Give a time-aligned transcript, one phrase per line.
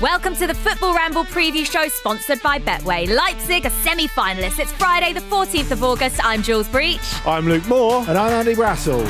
[0.00, 3.08] Welcome to the Football Ramble preview show sponsored by Betway.
[3.08, 4.58] Leipzig are semi finalists.
[4.58, 6.24] It's Friday, the 14th of August.
[6.24, 7.00] I'm Jules Breach.
[7.24, 8.04] I'm Luke Moore.
[8.08, 9.04] And I'm Andy Brassel.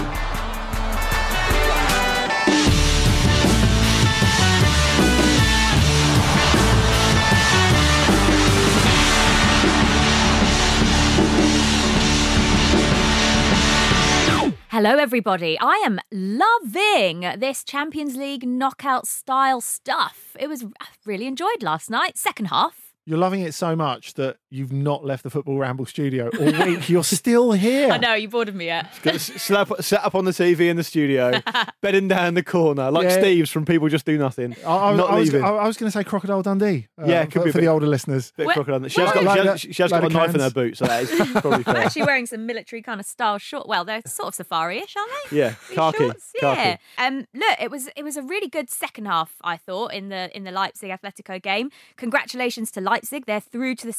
[14.74, 15.56] Hello, everybody.
[15.60, 20.36] I am loving this Champions League knockout style stuff.
[20.36, 20.64] It was
[21.04, 22.92] really enjoyed last night, second half.
[23.06, 26.88] You're loving it so much that you've not left the Football Ramble studio all week.
[26.88, 27.90] You're still here.
[27.90, 28.86] I know, you bored of me yet.
[29.18, 31.32] Slap, set up on the TV in the studio,
[31.80, 33.18] bedding down in the corner, like Yeah.
[33.20, 34.54] Steve's from People Just Do Nothing.
[34.66, 35.44] I, I, not I was, leaving.
[35.44, 36.88] I, I was going to say Crocodile Dundee.
[37.00, 38.32] uh, Yeah, it could be for bit- the older listeners.
[38.36, 38.88] Bit Where- crocodile.
[38.88, 40.52] She has where- got, she has, she has got a of knife in her cans.
[40.52, 41.76] boot, so that is probably I'm fair.
[41.78, 43.68] actually wearing some military kind of style short.
[43.68, 45.36] Well, they're sort of safari-ish, aren't they?
[45.38, 46.30] Yeah, khaki, shorts?
[46.40, 46.54] Yeah.
[46.54, 46.80] khaki.
[46.98, 49.34] Um, look, it was it was a really good second half.
[49.42, 51.70] I thought in the in the Leipzig Atletico game.
[51.96, 53.26] Congratulations to Leipzig.
[53.26, 53.92] They're through to the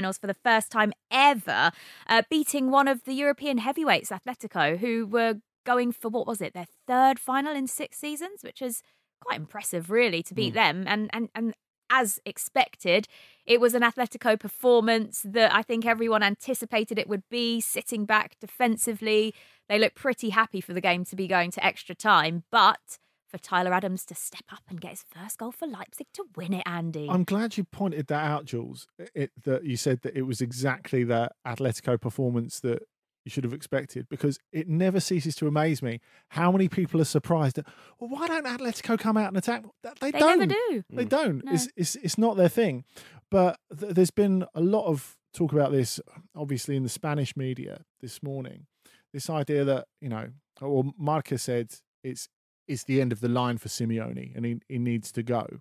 [0.00, 1.70] semi-finals for the first time ever,
[2.08, 5.34] uh, beating one of the European heavyweights, Atletico, who were
[5.66, 8.82] going for what was it their third final in six seasons, which is
[9.20, 10.84] quite impressive, really, to beat them.
[10.86, 11.54] And and and
[11.92, 13.06] as expected,
[13.44, 18.36] it was an Atletico performance that I think everyone anticipated it would be, sitting back
[18.40, 19.34] defensively.
[19.68, 22.98] They look pretty happy for the game to be going to extra time, but
[23.30, 26.52] for Tyler Adams to step up and get his first goal for Leipzig to win
[26.52, 27.08] it, Andy.
[27.08, 28.86] I'm glad you pointed that out, Jules.
[29.14, 32.82] It, that you said that it was exactly that Atletico performance that
[33.24, 37.04] you should have expected because it never ceases to amaze me how many people are
[37.04, 37.66] surprised that,
[37.98, 39.64] well, why don't Atletico come out and attack?
[40.00, 40.38] They, they don't.
[40.38, 40.84] never do.
[40.90, 41.08] They mm.
[41.08, 41.44] don't.
[41.44, 41.52] No.
[41.52, 42.84] It's, it's it's not their thing.
[43.30, 46.00] But th- there's been a lot of talk about this,
[46.34, 48.66] obviously in the Spanish media this morning.
[49.12, 50.28] This idea that you know,
[50.60, 52.28] or Marca said it's
[52.70, 55.60] it's the end of the line for Simeone, and he, he needs to go.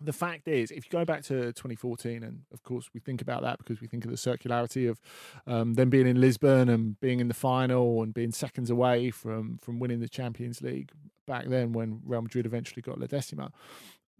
[0.00, 3.42] The fact is, if you go back to 2014, and of course we think about
[3.42, 5.00] that because we think of the circularity of
[5.46, 9.58] um, them being in Lisbon and being in the final and being seconds away from
[9.58, 10.90] from winning the Champions League
[11.26, 13.52] back then when Real Madrid eventually got La Decima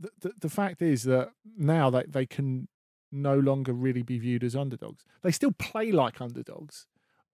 [0.03, 2.69] the, the, the fact is that now they, they can
[3.11, 5.05] no longer really be viewed as underdogs.
[5.23, 6.87] They still play like underdogs,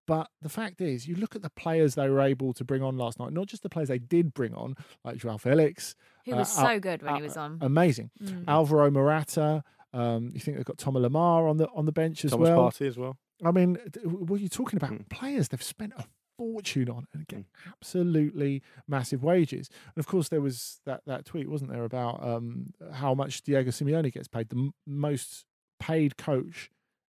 [0.08, 2.96] but the fact is, you look at the players they were able to bring on
[2.96, 4.74] last night, not just the players they did bring on,
[5.04, 5.94] like Joao Felix.
[6.24, 7.58] He was uh, so good when he uh, was on.
[7.60, 8.10] Amazing.
[8.20, 8.44] Mm.
[8.48, 9.62] Alvaro Morata.
[9.92, 12.38] Um, you think they've got Thomas Lemar on the on the bench as well?
[12.38, 12.88] Thomas well.
[12.88, 13.16] Partey as well.
[13.44, 14.92] I mean, th- what are you talking about?
[14.92, 15.08] Mm.
[15.10, 16.04] Players they've spent a
[16.38, 19.68] fortune on and get absolutely massive wages.
[19.94, 23.70] And of course, there was that, that tweet, wasn't there, about um, how much Diego
[23.70, 25.44] Simeone gets paid, the m- most
[25.78, 26.70] paid coach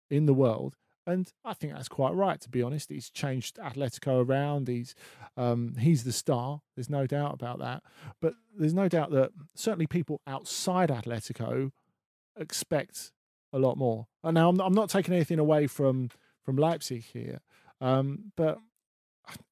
[0.09, 0.75] in the world.
[1.07, 2.89] And I think that's quite right, to be honest.
[2.89, 4.67] He's changed Atletico around.
[4.67, 4.93] He's
[5.37, 6.61] um, he's the star.
[6.75, 7.81] There's no doubt about that.
[8.21, 11.71] But there's no doubt that certainly people outside Atletico
[12.37, 13.13] expect
[13.53, 14.07] a lot more.
[14.21, 16.09] And now I'm, I'm not taking anything away from
[16.43, 17.39] from Leipzig here,
[17.79, 18.59] um, but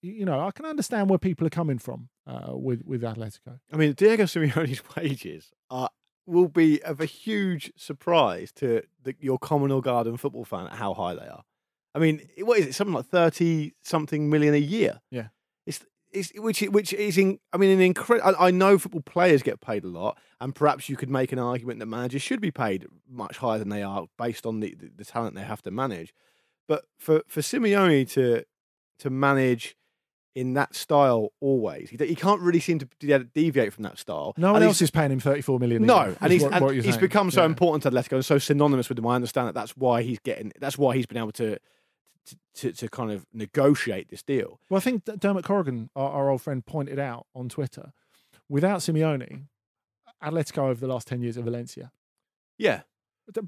[0.02, 3.60] you know I can understand where people are coming from uh, with with Atletico.
[3.72, 5.90] I mean, Diego Simeone's wages are
[6.26, 10.94] will be of a huge surprise to the, your Commonwealth Garden football fan at how
[10.94, 11.44] high they are.
[11.94, 12.76] I mean, what is it?
[12.76, 15.02] Something like thirty something million a year.
[15.12, 15.28] Yeah.
[15.66, 17.40] it's it's which which is in.
[17.54, 18.36] I mean, an incredible.
[18.38, 21.40] I, I know football players get paid a lot, and perhaps you could make an
[21.40, 24.92] argument that managers should be paid much higher than they are based on the, the,
[24.96, 26.14] the talent they have to manage.
[26.68, 28.44] But for for Simeone to
[29.00, 29.76] to manage
[30.36, 32.88] in that style always, he, he can't really seem to
[33.34, 34.34] deviate from that style.
[34.38, 35.84] No one And else is paying him 34 million.
[35.84, 37.00] no, year, and he's what- and what he's saying.
[37.00, 37.46] become so Yeah.
[37.48, 39.08] important to Atletico and so synonymous with them.
[39.08, 40.52] I understand that that's why he's getting.
[40.60, 41.58] That's why he's been able to
[42.28, 44.60] to, to, to kind of negotiate this deal.
[44.70, 47.94] Well, I think Dermot Corrigan, our, our old friend, pointed out on Twitter,
[48.50, 49.44] without Simeone,
[50.24, 51.92] Atletico over the last 10 years are Valencia.
[52.58, 52.82] Yeah,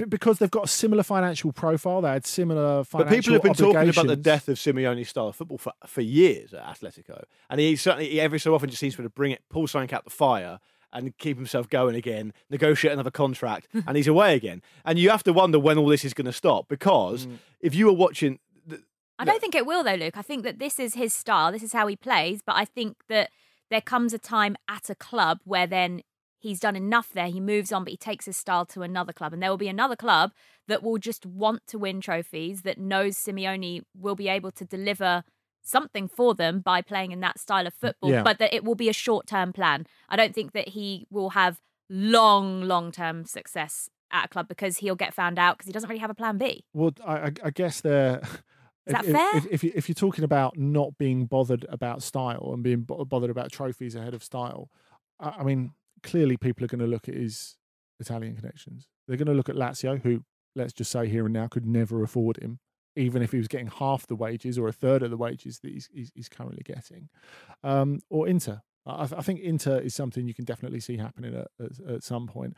[0.09, 3.53] Because they've got a similar financial profile, they had similar financial But people have been
[3.53, 7.59] talking about the death of Simeone's style of football for, for years at Atletico, and
[7.59, 10.09] he certainly he every so often just seems to bring it, pull something out the
[10.09, 10.59] fire.
[10.93, 14.62] And keep himself going again, negotiate another contract, and he's away again.
[14.85, 17.39] And you have to wonder when all this is going to stop because Mm.
[17.59, 18.81] if you were watching, the,
[19.19, 20.15] I don't think it will though, Luke.
[20.18, 21.51] I think that this is his style.
[21.51, 22.41] This is how he plays.
[22.41, 23.31] But I think that
[23.69, 26.03] there comes a time at a club where then
[26.39, 27.28] he's done enough there.
[27.28, 29.68] He moves on, but he takes his style to another club, and there will be
[29.68, 30.31] another club
[30.68, 32.62] that will just want to win trophies.
[32.63, 35.24] That knows Simeone will be able to deliver
[35.63, 38.24] something for them by playing in that style of football, Yeah.
[38.24, 39.86] but that it will be a short term plan.
[40.10, 44.78] I don't think that he will have long, long term success at a club because
[44.78, 46.63] he'll get found out because he doesn't really have a plan B.
[46.74, 48.22] Well, I, I- I guess they're.
[48.88, 49.38] Is that if, fair?
[49.38, 53.30] If, if, you- if you're talking about not being bothered about style and being bothered
[53.30, 54.69] about trophies ahead of style,
[55.19, 57.57] I, I mean, clearly people are going to look at his
[57.99, 58.88] Italian connections.
[59.07, 60.23] They're going to look at Lazio, who,
[60.55, 62.59] let's just say here and now, could never afford him,
[62.95, 65.71] even if he was getting half the wages or a third of the wages that
[65.71, 67.09] he's, he's, he's currently getting,
[67.63, 68.61] um, or Inter.
[68.85, 72.27] I, I think Inter is something you can definitely see happening at, at, at some
[72.27, 72.55] point.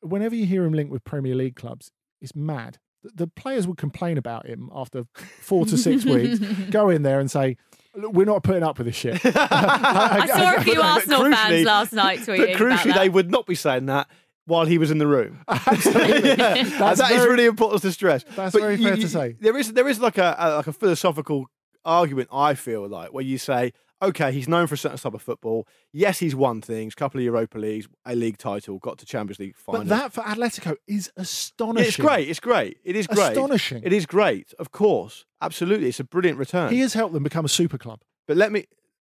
[0.00, 1.90] Whenever you hear him linked with Premier League clubs,
[2.20, 2.78] it's mad.
[3.02, 5.04] The, the players would complain about him after
[5.40, 6.38] four to six weeks,
[6.70, 7.56] go in there and say,
[7.94, 9.20] Look, we're not putting up with this shit.
[9.24, 12.98] I saw a few but Arsenal crucially- fans last night But tweeting about crucially, that.
[12.98, 14.08] they would not be saying that
[14.46, 15.40] while he was in the room.
[15.48, 16.28] Absolutely.
[16.28, 18.24] Yeah, That's that is very- really important to stress.
[18.36, 19.36] That's But very you- fair to say.
[19.40, 21.46] There is there is like a, a like a philosophical
[21.84, 25.22] argument I feel like where you say, okay, he's known for a certain type of
[25.22, 25.66] football.
[25.92, 29.56] Yes, he's won things, couple of Europa leagues, a league title, got to Champions League
[29.56, 29.80] final.
[29.82, 31.88] But that for Atletico is Yeah, astonishing.
[31.88, 32.28] it's great.
[32.28, 32.78] It's great.
[32.84, 33.32] It is great.
[33.32, 33.82] Astonishing.
[33.84, 34.52] It is great.
[34.58, 35.88] Of course, absolutely.
[35.88, 36.72] It's a brilliant return.
[36.72, 38.00] He has helped them become a super club.
[38.26, 38.66] but let me.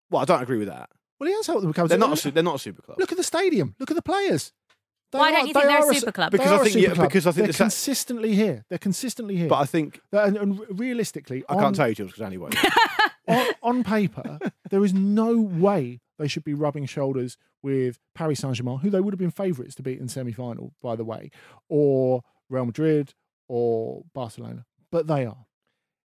[0.10, 0.90] Well, I don't agree with that.
[1.20, 1.88] Well, he has helped them become.
[1.88, 2.26] They're not.
[2.26, 2.98] A, they're not a super club.
[3.00, 3.76] Look at the stadium.
[3.80, 4.54] Look at the players.
[5.12, 6.32] They Why are- don't you they think they're a super club?
[6.32, 7.08] Because I are a think- yeah, super club.
[7.10, 8.66] because I think they're the sa- consistently here.
[8.70, 9.48] They're consistently here.
[9.50, 12.50] But I think and, and realistically, I on, can't tell you, Jules, because anyway.
[13.28, 14.40] on, on paper,
[14.70, 19.00] there is no way they should be rubbing shoulders with Paris Saint Germain, who they
[19.02, 21.32] would have been favourites to beat in semi final, by the way,
[21.70, 23.14] or Real Madrid
[23.48, 24.66] or Barcelona.
[24.92, 25.46] But they are.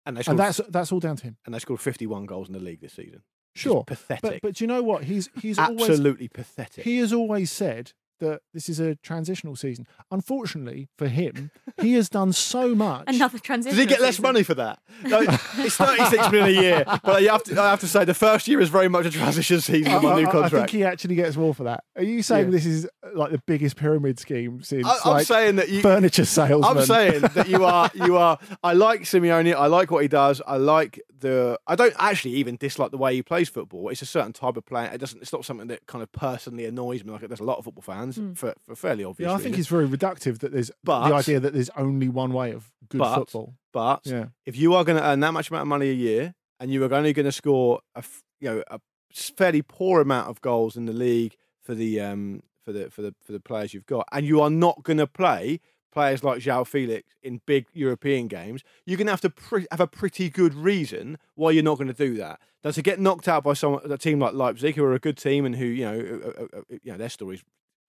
[0.05, 1.37] And they And that's that's all down to him.
[1.45, 3.23] and they scored 51 goals in the league this season.
[3.53, 3.83] Which is Sure.
[3.85, 4.21] pathetic.
[4.21, 5.03] But but do you know what?
[5.05, 6.83] He's he's always Absolutely pathetic.
[6.83, 7.93] he has always said
[8.23, 9.85] that this is a transitional season.
[10.11, 13.03] Unfortunately for him, he has done so much.
[13.07, 13.75] Another transition.
[13.77, 14.79] Does he get less money for that?
[15.03, 18.13] No, it's 36 million a year, but you have to, I have to say the
[18.13, 20.69] first year is very much a transition season I, of my I- new I think
[20.69, 21.83] he actually gets more for that.
[21.95, 22.51] Are you saying Yeah.
[22.51, 25.81] this is uh, like the biggest pyramid scheme since I, I'm like saying that you.
[25.81, 26.77] furniture salesman?
[26.77, 28.39] I'm saying that you are you are.
[28.63, 29.53] I like Simeone.
[29.53, 30.41] I like what he does.
[30.47, 31.59] I like the.
[31.67, 33.89] I don't actually even dislike the way he plays football.
[33.89, 34.89] It's a certain type of player.
[34.93, 35.21] It doesn't.
[35.21, 37.11] It's not something that kind of personally annoys me.
[37.11, 39.29] Like there's a lot of football fans for, for fairly obvious.
[39.29, 42.33] yeah, I think it's very reductive that there's But- the idea that there's only one
[42.33, 43.55] way of good But- football.
[43.71, 44.27] But Yeah.
[44.45, 46.83] if you are going to earn that much amount of money a year and you
[46.85, 48.03] are only going to score a
[48.39, 48.79] you know a
[49.13, 53.13] fairly poor amount of goals in the league for the um for the for the
[53.25, 55.59] for the players you've got and you are not going to play
[55.91, 59.79] players like João Felix in big European games you're going to have to pre- have
[59.79, 63.27] a pretty good reason why you're not going to do that now to get knocked
[63.27, 65.85] out by someone a team like Leipzig who are a good team and who you
[65.85, 67.43] know uh, uh, uh, you know their story's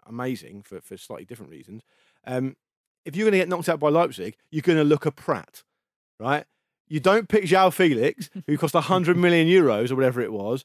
[0.06, 1.82] amazing for for slightly different reasons
[2.26, 2.56] um
[3.04, 5.62] if you're going to get knocked out by Leipzig you're going to look a prat
[6.20, 6.44] right?
[6.86, 10.64] You don't pick João Felix, who cost 100 million euros or whatever it was,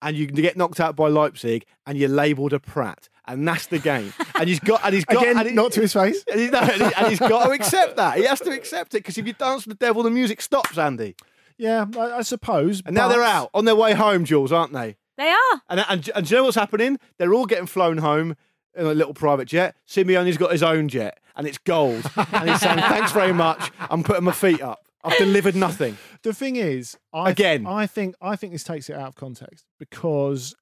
[0.00, 3.08] and you get knocked out by Leipzig and you're labelled a prat.
[3.26, 4.12] And that's the game.
[4.34, 6.24] And he's got, and he's got, Again, and he- not to his face.
[6.30, 8.16] and, he, no, and, he, and he's got to accept that.
[8.16, 10.78] He has to accept it because if you dance with the devil, the music stops,
[10.78, 11.14] Andy.
[11.58, 12.82] Yeah, I, I suppose.
[12.86, 14.96] And now they're out on their way home, Jules, aren't they?
[15.18, 15.62] They are.
[15.68, 16.98] And, and, and do you know what's happening?
[17.18, 18.36] They're all getting flown home
[18.78, 19.76] in a little private jet.
[19.86, 22.10] Simeone's got his own jet and it's gold.
[22.16, 23.70] and he's saying, thanks very much.
[23.90, 24.80] I'm putting my feet up.
[25.04, 25.96] I've delivered nothing.
[26.22, 27.66] The thing is, I Again.
[27.66, 30.54] I think I think this takes it out of context because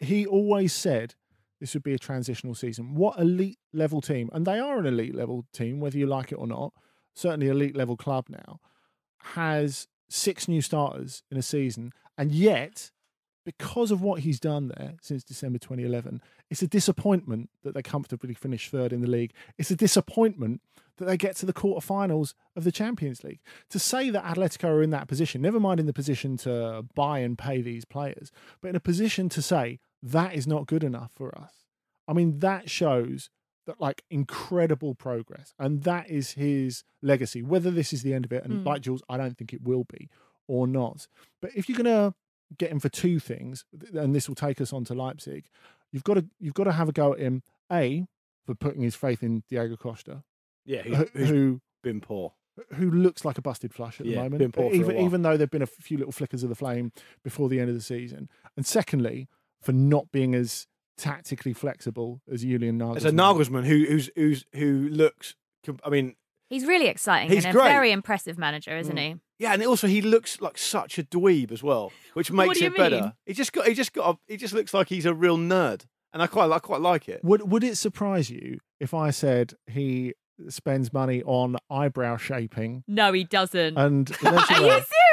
[0.00, 1.14] he always said
[1.60, 2.94] this would be a transitional season.
[2.94, 6.36] What elite level team, and they are an elite level team, whether you like it
[6.36, 6.72] or not.
[7.14, 8.60] Certainly, elite level club now
[9.34, 12.90] has six new starters in a season, and yet.
[13.46, 18.34] Because of what he's done there since December 2011, it's a disappointment that they comfortably
[18.34, 19.32] finish third in the league.
[19.58, 20.60] It's a disappointment
[20.98, 23.40] that they get to the quarterfinals of the Champions League.
[23.70, 27.18] To say that Atletico are in that position, never mind in the position to buy
[27.20, 28.30] and pay these players,
[28.60, 31.64] but in a position to say that is not good enough for us.
[32.06, 33.30] I mean, that shows
[33.66, 37.42] that like incredible progress, and that is his legacy.
[37.42, 38.66] Whether this is the end of it, and Mm.
[38.66, 40.10] like Jules, I don't think it will be
[40.46, 41.08] or not.
[41.40, 42.14] But if you're gonna
[42.58, 43.64] get him for two things,
[43.94, 45.46] and this will take us on to Leipzig,
[45.94, 47.42] you've got to you've got to have a go at him.
[47.72, 48.04] A
[48.44, 50.22] for putting his faith in Diego Costa,
[50.66, 52.34] Yeah, who, who's, who's who been poor.
[52.74, 54.38] who looks like a busted flush at the moment.
[54.38, 57.48] been poor even even though there've been a few little flickers of the flame before
[57.48, 58.28] the end of the season.
[58.56, 59.28] And secondly,
[59.62, 60.66] for not being as
[60.98, 62.96] tactically flexible as Julian Nagelsmann.
[62.96, 65.36] It's a Nagelsmann who who's who's who looks.
[65.82, 66.16] I mean,
[66.50, 69.00] He's really exciting He's and a very impressive manager, isn't mm.
[69.00, 69.16] he?
[69.38, 72.66] Yeah, and also he looks like such a dweeb as well, which What makes do
[72.66, 73.00] it you better.
[73.00, 73.12] mean?
[73.26, 75.86] He just got he just got a, he just looks like he's a real nerd,
[76.12, 77.22] and I quite I quite like it.
[77.24, 80.14] Would would it surprise you if I said he
[80.48, 83.76] spends money on eyebrow shaping No, he doesn't.
[83.78, 84.40] and Are you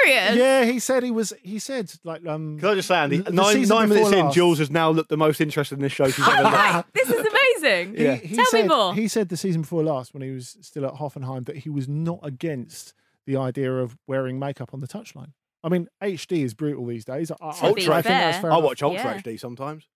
[0.04, 0.36] serious?
[0.36, 1.32] yeah, he said he was.
[1.44, 2.58] He said like um.
[2.60, 4.72] Can I just say, Andy, The- the nine nine before minutes in, last- Jules has
[4.72, 6.94] now looked the most interested in this show she's ever looked.
[6.96, 7.20] This is
[7.62, 7.96] amazing.
[7.96, 8.16] He, Yeah.
[8.16, 8.96] he Tell said, me more.
[8.96, 11.88] He said the season before last, when he was still at Hoffenheim, that he was
[11.88, 12.94] not against
[13.26, 15.34] the idea of wearing makeup on the touchline.
[15.64, 17.32] I mean, HD is brutal these days.
[17.32, 18.42] I, I, To I think that's fair.
[18.42, 18.64] fair I enough.
[18.64, 19.18] watch Ultra Yeah.
[19.22, 19.88] HD sometimes.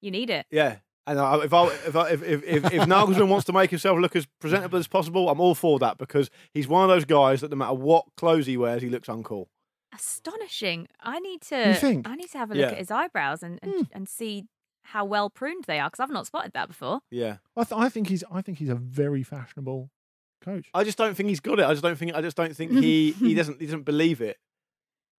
[0.00, 0.46] You need it.
[0.50, 3.70] Yeah, And I, if, I, if, I, if, if, if, if Nagelsmann wants to make
[3.70, 7.04] himself look as presentable as possible, I'm all for that because he's one of those
[7.04, 9.46] guys that no matter what clothes he wears, he looks uncool.
[9.92, 10.86] Astonishing.
[11.00, 11.74] I need to.
[11.74, 12.08] think?
[12.08, 12.70] I need to have a look Yeah.
[12.72, 13.82] at his eyebrows and and, hmm.
[13.92, 14.44] and see
[14.84, 17.00] how well pruned they are because I've not spotted that before.
[17.10, 17.36] Yeah.
[17.56, 19.90] I, th- I think he's I think he's a very fashionable
[20.40, 20.68] coach.
[20.74, 21.64] I just don't think he's got it.
[21.66, 22.14] I just don't think.
[22.14, 24.38] I just don't think he he doesn't he doesn't believe it.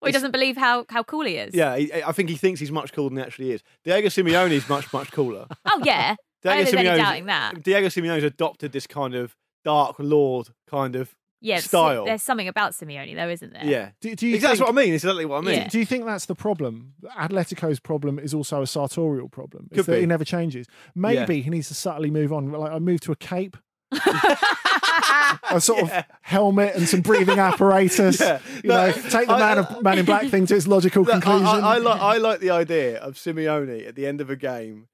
[0.00, 1.54] Well, he It's- doesn't believe how how cool he is.
[1.54, 3.62] Yeah, he, I think he thinks he's much cooler than he actually is.
[3.84, 5.46] Diego Simeone is much much cooler.
[5.66, 6.16] Oh yeah.
[6.44, 7.62] I don't Diego think there's any doubting that.
[7.62, 11.54] Diego Simeone's adopted this kind of dark lord kind of Yeah.
[11.58, 12.04] it's- style.
[12.04, 13.64] There's something about Simeone though, isn't there?
[13.64, 13.90] yeah.
[14.00, 14.92] Do, do you Exactly think, what I mean.
[14.94, 15.54] It's exactly what I mean.
[15.54, 15.68] Yeah.
[15.68, 16.94] Do you think that's the problem?
[17.16, 19.68] Atletico's problem is also a sartorial problem.
[19.70, 20.00] It's Could that be.
[20.00, 20.66] he never changes.
[20.96, 22.50] Maybe he needs to subtly move on.
[22.50, 23.56] Like I moved to a cape,
[25.50, 28.20] a sort of helmet and some breathing apparatus.
[28.20, 28.40] Yeah.
[28.62, 31.02] You No, know, take the I- man of Man in Black thing to its logical
[31.04, 31.46] Look, I, conclusion.
[31.64, 34.88] I, I, like, I like the idea of Simeone at the end of a game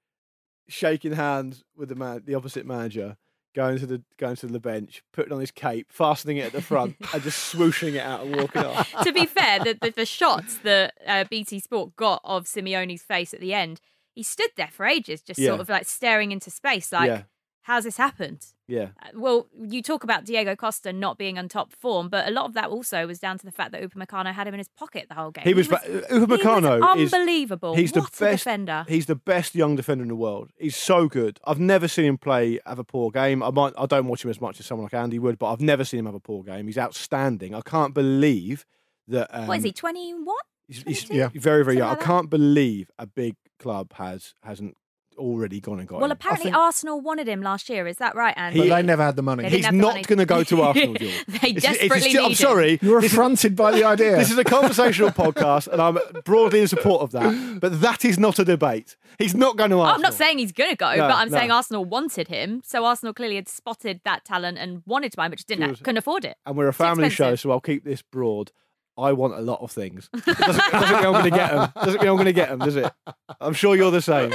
[0.68, 3.16] shaking hands with the man, the opposite manager,
[3.54, 6.62] going to the going to the bench, putting on his cape, fastening it at the
[6.62, 8.92] front, and just swooshing it out and walking off.
[9.02, 13.32] to be fair, the, the, the shots that uh, BT Sport got of Simeone's face
[13.32, 13.80] at the end,
[14.14, 15.48] he stood there for ages, just Yeah.
[15.48, 17.22] sort of like staring into space, like, yeah,
[17.68, 18.44] how's this happened?
[18.66, 22.30] yeah, Uh, Well, you talk about Diego Costa not being on top form, but a
[22.30, 24.68] lot of that also was down to the fact that Upamecano had him in his
[24.68, 25.44] pocket the whole game.
[25.44, 25.68] he was.
[25.68, 27.12] was, ba- he was Upamecano is.
[27.14, 27.74] unbelievable.
[27.76, 28.44] He's the what a best.
[28.44, 28.84] defender.
[28.88, 30.50] He's the best young defender in the world.
[30.58, 31.38] He's so good.
[31.44, 33.42] I've never seen him play have a poor game.
[33.42, 33.72] I might.
[33.78, 36.00] I don't watch him as much as someone like Andy would, but I've never seen
[36.00, 36.66] him have a poor game.
[36.66, 37.54] He's outstanding.
[37.54, 38.66] I can't believe
[39.06, 39.28] that.
[39.32, 39.72] Um, what is he?
[39.72, 40.36] Twenty one?
[40.66, 41.28] He's, he's Yeah.
[41.34, 41.88] very, very Something young.
[41.90, 44.76] like I can't believe a big club has hasn't
[45.18, 46.12] already gone and got Well, him.
[46.12, 47.86] apparently think- Arsenal wanted him last year.
[47.86, 48.60] Is that right, Andy?
[48.60, 49.48] but they never had the money.
[49.48, 52.34] He's the not going to go to Arsenal, they It's- it's desperately just- I'm him.
[52.34, 52.78] sorry.
[52.80, 54.16] You're This affronted by the idea.
[54.16, 57.58] this is a conversational podcast, and I'm broadly in support of that.
[57.60, 58.96] But that is not a debate.
[59.18, 59.94] He's not going to Arsenal.
[59.96, 61.36] I'm not saying he's going to go, No, but I'm no.
[61.36, 62.62] saying Arsenal wanted him.
[62.64, 65.68] So Arsenal clearly had spotted that talent and wanted to buy him, but just didn't
[65.68, 65.82] Good.
[65.82, 66.36] couldn't afford it.
[66.46, 68.52] And we're a family show, so I'll keep this broad.
[68.98, 70.10] I want a lot of things.
[70.26, 71.72] Doesn't, doesn't mean I'm going to get them.
[71.84, 72.92] Doesn't mean I'm going to get them, does it?
[73.40, 74.32] I'm sure you're the same.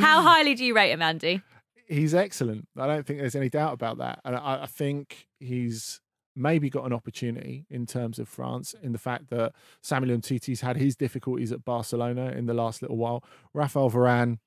[0.00, 1.42] How highly do you rate him, Andy?
[1.90, 2.68] he's excellent.
[2.76, 4.20] I don't think there's any doubt about that.
[4.24, 6.00] And I, I think he's
[6.36, 9.52] maybe got an opportunity in terms of France in the fact that
[9.82, 13.24] Samuel Umtiti's had his difficulties at Barcelona in the last little while.
[13.52, 14.38] Rafael Varane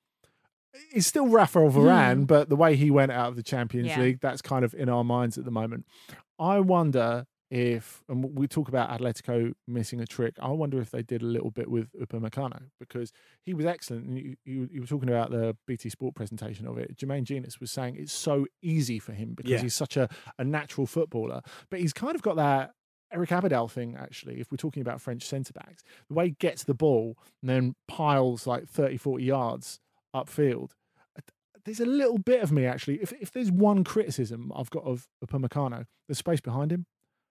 [0.92, 1.78] is still Rafael hmm.
[1.78, 4.00] Varane, but the way he went out of the Champions Yeah.
[4.00, 5.84] League, that's kind of in our minds at the moment.
[6.38, 11.02] I wonder if, and we talk about Atletico missing a trick, I wonder if they
[11.02, 13.12] did a little bit with Upamecano because
[13.44, 14.06] he was excellent.
[14.06, 16.96] And you, you, you were talking about the BT Sport presentation of it.
[16.96, 19.60] Jermaine Jenas was saying it's so easy for him because Yeah.
[19.62, 20.08] he's such a,
[20.38, 22.72] a natural footballer, but he's kind of got that
[23.12, 26.64] Eric Abidal thing, actually, if we're talking about French centre backs, the way he gets
[26.64, 29.78] the ball and then piles like 30, 40 yards
[30.16, 30.70] upfield.
[31.16, 31.20] uh,
[31.64, 33.00] There's a little bit of me actually.
[33.00, 36.86] If if there's one criticism I've got of Upamecano, the space behind him,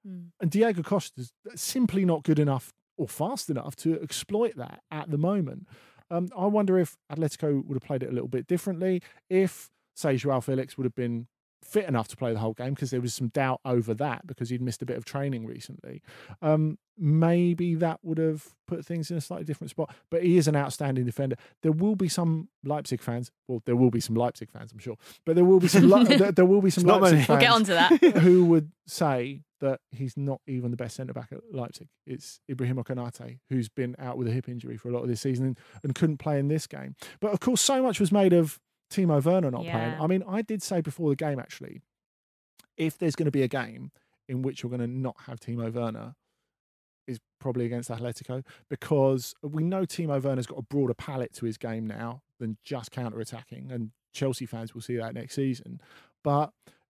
[0.06, 0.26] Hmm.
[0.42, 5.18] and Diego Costa's simply not good enough or fast enough to exploit that at the
[5.18, 5.68] moment.
[6.12, 9.02] Um, I wonder if Atletico would have played it a little bit differently.
[9.30, 11.28] If, say, Joao Felix would have been
[11.64, 14.50] fit enough to play the whole game because there was some doubt over that because
[14.50, 16.02] he'd missed a bit of training recently.
[16.42, 19.94] Um, maybe that would have put things in a slightly different spot.
[20.10, 21.36] But he is an outstanding defender.
[21.62, 23.32] There will be some Leipzig fans.
[23.48, 24.98] Well, there will be some Leipzig fans, I'm sure.
[25.26, 25.90] But there will be some.
[25.90, 28.18] Le- there, there will be some Leipzig fans We'll get onto that.
[28.22, 31.88] who would say that he's not even the best centre back at Leipzig.
[32.06, 35.22] It's Ibrahim Konate, who's been out with a hip injury for a lot of this
[35.22, 36.96] season and, and couldn't play in this game.
[37.22, 38.60] But of course, so much was made of
[38.94, 39.96] Timo Werner not playing.
[40.00, 41.82] I mean, I did say before the game actually,
[42.78, 43.92] if there's going to be a game
[44.28, 46.16] in which you're going to not have Timo Werner,
[47.06, 51.58] is probably against Atletico because we know Timo Werner's got a broader palette to his
[51.58, 55.82] game now than just counter attacking, and Chelsea fans will see that next season.
[56.24, 56.52] But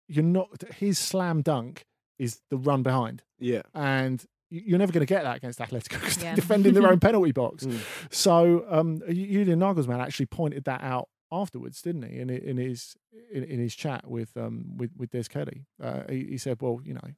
[0.08, 1.84] you're not his slam dunk
[2.18, 3.62] is the run behind, Yeah.
[3.72, 6.22] and you- you're never going to get that against Atletico because Yeah.
[6.24, 7.64] they're defending their own penalty box.
[7.66, 7.78] Mm.
[8.12, 12.18] So um, Julian Nagelsmann actually pointed that out afterwards, didn't he?
[12.18, 12.96] In in his
[13.32, 16.80] in, in his chat with um with with Des Kelly, uh, he, he said, "Well,
[16.82, 17.08] you know,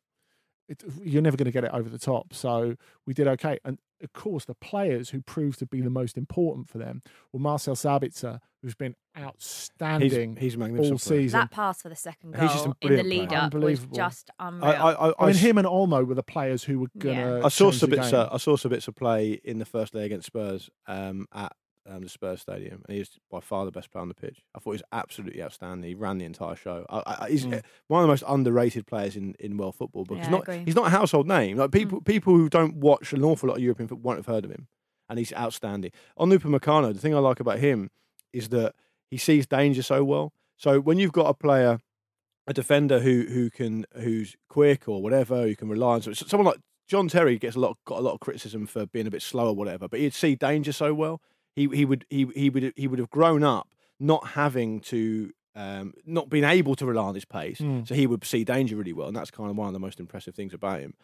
[0.68, 2.76] it, you're never going to get it over the top." So
[3.06, 6.68] we did okay, and of course, the players who proved to be the most important
[6.68, 7.02] for them
[7.32, 11.02] were Marcel Sabitzer, who's been outstanding he's all magnificent.
[11.02, 11.20] player.
[11.22, 11.40] season.
[11.40, 13.40] That pass for the second goal He's just in the lead player.
[13.42, 14.64] up was just unreal.
[14.64, 17.42] I, I, I, I mean, him and Olmo were the players who were gonna.
[17.44, 18.10] I saw change the Sabitzer.
[18.10, 18.28] game.
[18.32, 21.52] I saw Sabitzer play in the first leg against Spurs um, at
[21.88, 24.42] um, the Spurs stadium, and he was by far the best player on the pitch.
[24.54, 25.88] I thought he was absolutely outstanding.
[25.88, 26.86] He ran the entire show.
[26.88, 27.62] I, I, he's Mm.
[27.88, 30.76] one of the most underrated players in, in world football because Yeah, I not he's
[30.76, 31.56] not a household name.
[31.56, 34.44] Like people people who don't watch an awful lot of European football won't have heard
[34.44, 34.68] of him,
[35.08, 35.90] and he's outstanding.
[36.16, 37.90] On Upamecano, the thing I like about him
[38.32, 38.74] is that
[39.10, 40.32] he sees danger so well.
[40.56, 41.80] So when you've got a player,
[42.46, 46.14] a defender who who can who's quick or whatever, you can rely on.
[46.14, 49.10] Someone like John Terry gets a lot got a lot of criticism for being a
[49.10, 51.20] bit slow or whatever, but he'd see danger so well.
[51.54, 53.68] He he would he he would he would have grown up
[54.00, 57.86] not having to um, not being able to rely on his pace, Mm.
[57.86, 60.00] so he would see danger really well, and that's kind of one of the most
[60.00, 60.94] impressive things about him.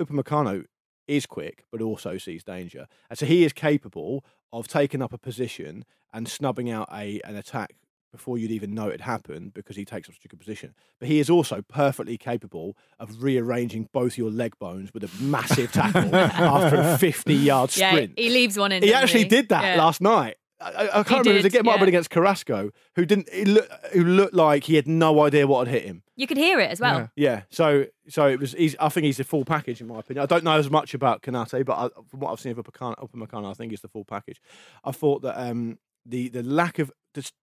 [0.00, 0.64] Upamecano
[1.06, 5.18] is quick, but also sees danger, and so he is capable of taking up a
[5.18, 7.74] position and snubbing out a an attack
[8.12, 10.74] before you'd even know it happened because he takes up such a good position.
[11.00, 15.72] But he is also perfectly capable of rearranging both your leg bones with a massive
[15.72, 18.12] tackle after a 50 yard Yeah, sprint.
[18.18, 18.82] he leaves one in.
[18.82, 19.82] He doesn't actually did that Yeah.
[19.82, 20.36] last night.
[20.60, 21.30] I, I- I can't He remember.
[21.30, 21.94] It was did, again, might have been yeah.
[21.94, 23.28] against Carrasco, who didn't.
[23.32, 26.04] He look, who looked like he had no idea what had hit him.
[26.14, 27.10] You could hear it as well.
[27.16, 27.30] Yeah.
[27.30, 28.52] Yeah, so so it was.
[28.52, 30.22] He's, I think he's the full package in my opinion.
[30.22, 32.94] I don't know as much about Konate, but I, from what I've seen of Upamecano,
[32.98, 34.40] Upamecano, I think he's the full package.
[34.84, 37.34] I thought that um, the the lack of just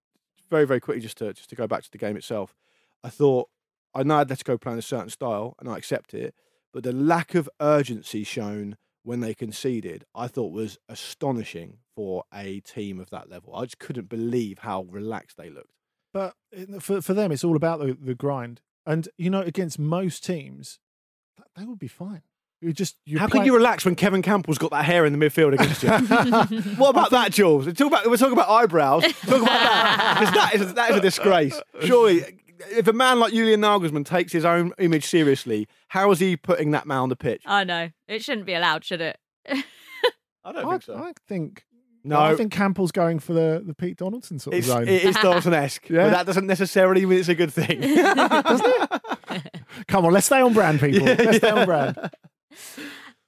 [0.50, 2.56] very very quickly just to just to go back to the game itself.
[3.04, 3.50] I thought
[3.94, 6.36] I know Atletico playing a certain style and I accept it,
[6.74, 12.60] but the lack of urgency shown when they conceded, I thought was astonishing for a
[12.60, 13.56] team of that level.
[13.56, 15.74] I just couldn't believe how relaxed they looked.
[16.14, 16.36] But
[16.80, 18.62] for for them, it's all about the, the grind.
[18.86, 20.80] And you know, against most teams,
[21.56, 22.24] they would be fine.
[22.62, 25.26] You just you How can you relax when Kevin Kampl's got that hair in the
[25.26, 25.90] midfield against you?
[26.76, 27.66] what about that, Jules?
[27.74, 29.04] Talk about, we're talking about eyebrows.
[29.04, 30.16] Talk about that.
[30.20, 31.62] 'Cause that is, that is a disgrace.
[31.82, 32.26] Surely,
[32.72, 36.72] if a man like Julian Nagelsmann takes his own image seriously, how is he putting
[36.72, 37.44] that man on the pitch?
[37.46, 39.18] I know it shouldn't be allowed, should it?
[39.48, 40.96] I don't I, think so.
[40.98, 41.64] I think
[42.04, 44.88] no, I think Kampl's going for the, the Pete Donaldson sort of it's, zone.
[44.88, 46.04] it is Dawson-esque, Yeah.
[46.06, 47.82] but that doesn't necessarily mean it's a good thing.
[49.88, 51.08] Come on, let's stay on brand, people.
[51.08, 51.98] Yeah, let's stay on brand.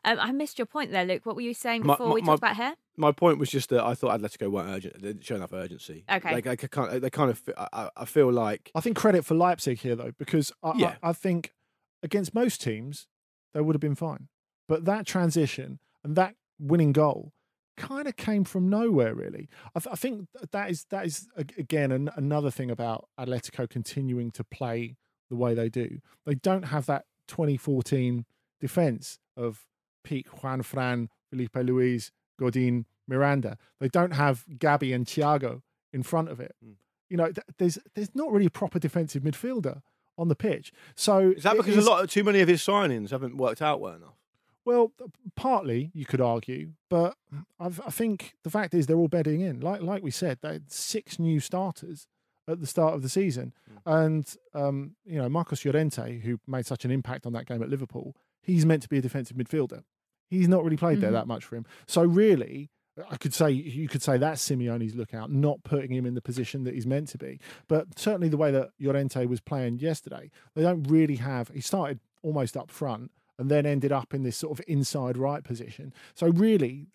[0.04, 1.28] Um, I missed your point there, Luke.
[1.28, 2.74] What were you saying before my- we my- talked about hair?
[2.98, 4.96] My point was just that I thought Atletico weren't urgent.
[5.00, 6.06] They didn't show enough urgency.
[6.12, 6.34] Okay.
[6.34, 9.26] Like, they kind of, they kind of, I- I, I feel like I think credit
[9.26, 10.96] for Leipzig here though, because I, Yeah.
[11.04, 11.54] I, I think
[12.02, 13.06] against most teams
[13.54, 14.28] they would have been fine,
[14.68, 17.32] but that transition and that winning goal
[17.78, 19.14] kind of came from nowhere.
[19.14, 23.70] Really, I, th- I think that is that is again an, another thing about Atletico
[23.70, 24.96] continuing to play
[25.30, 26.00] the way they do.
[26.26, 28.26] They don't have that 2014
[28.62, 29.66] defense of
[30.04, 33.58] Pete, Juan Fran, Filipe Luis, Godin, Miranda.
[33.80, 36.56] They don't have Gabi and Tiago in front of it.
[36.66, 36.76] Mm.
[37.10, 39.82] You know, th- there's there's not really a proper defensive midfielder
[40.18, 40.72] on the pitch.
[40.96, 43.82] So is that because is- a lot, too many of his signings haven't worked out
[43.82, 44.16] well enough?
[44.64, 44.92] well,
[45.36, 47.16] partly you could argue, but
[47.60, 49.60] I've, I think the fact is they're all bedding in.
[49.60, 52.08] Like like we said, they had six new starters
[52.48, 53.54] at the start of the season,
[53.86, 57.70] and um, you know Marcos Llorente, who made such an impact on that game at
[57.70, 59.84] Liverpool, he's meant to be a defensive midfielder.
[60.30, 61.14] He's not really played there Mhm.
[61.14, 61.66] that much for him.
[61.88, 62.70] So really.
[63.10, 66.66] I could say you could say that's Simeone's lookout, not putting him in the position
[66.66, 67.40] that he's meant to be.
[67.70, 71.48] But certainly the way that Llorente was playing yesterday, they don't really have.
[71.48, 75.42] He started almost up front, and then ended up in this sort of inside right
[75.42, 75.94] position.
[76.16, 76.90] So really,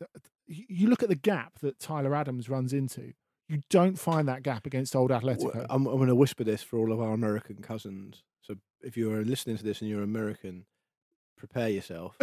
[0.46, 3.14] you look at the gap that Tyler Adams runs into.
[3.48, 5.64] You don't find that gap against old Atletico.
[5.70, 8.22] I'm, I'm going to whisper this for all of our American cousins.
[8.42, 10.66] So if you're listening to this and you're American,
[11.36, 12.16] prepare yourself.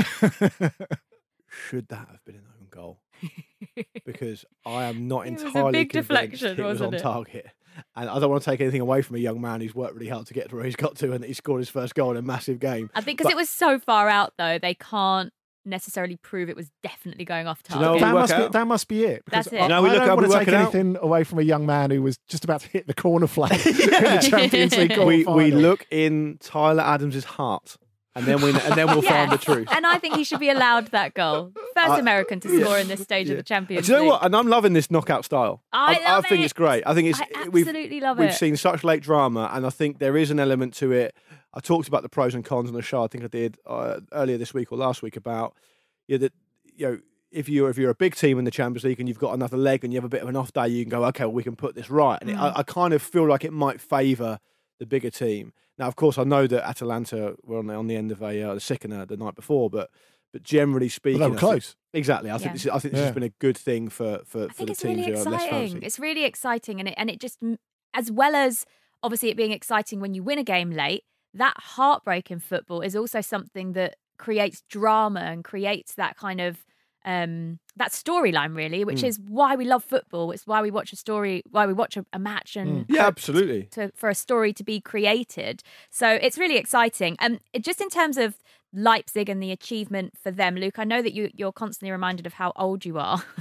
[1.70, 3.00] Should that have been an own goal?
[4.06, 6.94] Because I am not It was a entirely big convinced deflection, it was wasn't on
[6.96, 7.02] it?
[7.02, 7.48] target.
[7.96, 10.10] And I don't want to take anything away from a young man who's worked really
[10.10, 12.12] hard to get to where he's got to and that he scored his first goal
[12.12, 12.90] in a massive game.
[12.94, 15.32] I think because it was so far out, though, they can't
[15.66, 18.02] necessarily prove it was definitely going off Do you know target.
[18.02, 19.24] that must be that must be it.
[19.26, 19.62] Because That's it.
[19.64, 20.62] I, Now we I look don't up, want to take it out.
[20.76, 23.52] anything away from a young man who was just about to hit the corner flag
[23.66, 27.78] in the Champions League we, we look in Tyler Adams's heart
[28.16, 29.68] and then we and then we'll find the truth.
[29.72, 31.52] And I think he should be allowed that goal.
[31.76, 33.34] First I- American to yeah, score in this stage yeah.
[33.34, 34.12] of the Champions Do you know League.
[34.14, 34.26] what?
[34.26, 35.64] And I'm loving this knockout style.
[35.72, 36.46] I I, love think it.
[36.46, 36.84] it's great.
[36.86, 40.00] I think it's I we've absolutely love we've seen such late drama, and I think
[40.00, 41.16] there is an element to it.
[41.54, 43.04] I talked about the pros and cons on the show.
[43.04, 45.56] I think I did uh, earlier this week or last week about
[46.08, 46.34] you know, that
[46.76, 47.00] you know
[47.32, 49.58] if you're if you're a big team in the Champions League and you've got another
[49.58, 51.34] leg and you have a bit of an off day, you can go okay, well,
[51.34, 52.20] we can put this right.
[52.22, 52.40] And it, Mm.
[52.56, 54.40] I, I kind of feel like it might favour
[54.80, 55.54] the bigger team.
[55.78, 58.42] Now, of course, I know that Atalanta were on the, on the end of a
[58.42, 59.90] uh, sickener the night before, but
[60.32, 61.76] but generally speaking, Well, they were I think- close.
[61.94, 62.32] exactly.
[62.32, 62.38] I Yeah.
[62.40, 63.06] think this, is- I think this Yeah.
[63.06, 65.22] has been a good thing for for, I for think the it's teams really who
[65.22, 65.72] are less exciting.
[65.74, 65.86] fancy.
[65.86, 67.38] It's really exciting, and it and it just
[67.94, 68.66] as well as
[69.04, 71.04] obviously it being exciting when you win a game late.
[71.36, 76.64] That heartbreak in football is also something that creates drama and creates that kind of
[77.06, 79.08] um, that storyline really, which Mm.
[79.08, 80.32] is why we love football.
[80.32, 83.64] It's why we watch a story, why we watch a, a match, and Yeah, absolutely.
[83.72, 85.64] to, for a story to be created.
[85.90, 87.16] So it's really exciting.
[87.20, 88.36] And it, just in terms of
[88.76, 92.34] Leipzig and the achievement for them, Luke, I know that you, you're constantly reminded of
[92.34, 93.24] how old you are.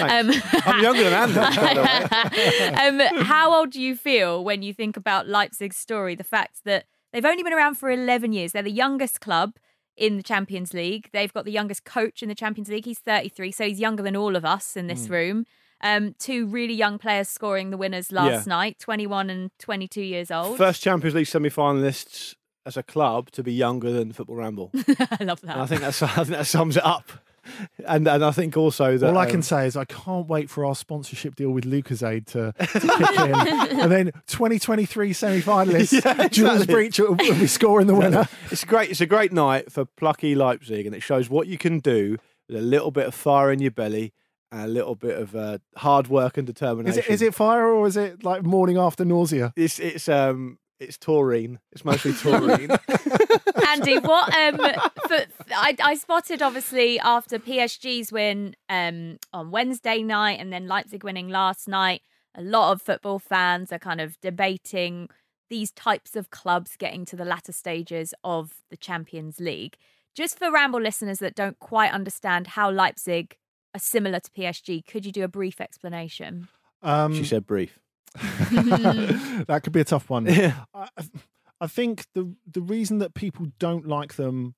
[0.00, 0.30] Um,
[0.64, 1.42] I'm younger than the
[3.12, 6.14] um, how old do you feel when you think about Leipzig's story?
[6.14, 8.52] The fact that they've only been around for 11 years.
[8.52, 9.56] They're the youngest club
[9.96, 11.08] in the Champions League.
[11.12, 12.84] They've got the youngest coach in the Champions League.
[12.84, 15.44] He's 33, so he's younger than all of us in this room.
[15.82, 18.50] Um, two really young players scoring the winners last Yeah.
[18.50, 20.58] night, 21 and 22 years old.
[20.58, 22.34] First Champions League semi-finalists
[22.66, 24.70] as a club to be younger than Football Ramble.
[25.20, 25.52] I love that.
[25.52, 27.10] And I think that's I think that sums it up.
[27.86, 30.50] And and I think also that All I um, can say is I can't wait
[30.50, 33.34] for our sponsorship deal with Lucozade to, to kick in,
[33.80, 36.74] and then 2023 semi-finalists, Yeah, Jules exactly.
[36.74, 38.28] Breach will, will be scoring the winner.
[38.50, 38.90] It's great.
[38.90, 42.16] It's a great night for plucky Leipzig, and it shows what you can do
[42.48, 44.12] with a little bit of fire in your belly
[44.52, 46.98] and a little bit of uh, hard work and determination.
[46.98, 49.52] Is it is it fire or is it like morning after nausea?
[49.56, 51.60] It's it's um it's taurine.
[51.70, 52.70] It's mostly taurine.
[53.68, 54.56] Andy, what um
[55.08, 61.04] for, I, I spotted obviously after PSG's win um on Wednesday night and then Leipzig
[61.04, 62.02] winning last night,
[62.34, 65.08] a lot of football fans are kind of debating
[65.50, 69.76] these types of clubs getting to the latter stages of the Champions League.
[70.14, 73.36] Just for Ramble listeners that don't quite understand how Leipzig
[73.74, 76.48] are similar to PSG, could you do a brief explanation?
[76.82, 77.78] Um, she said brief.
[79.46, 80.26] that could be a tough one.
[80.26, 80.64] Yeah.
[80.74, 80.88] I,
[81.60, 84.54] I think the the reason that people don't like them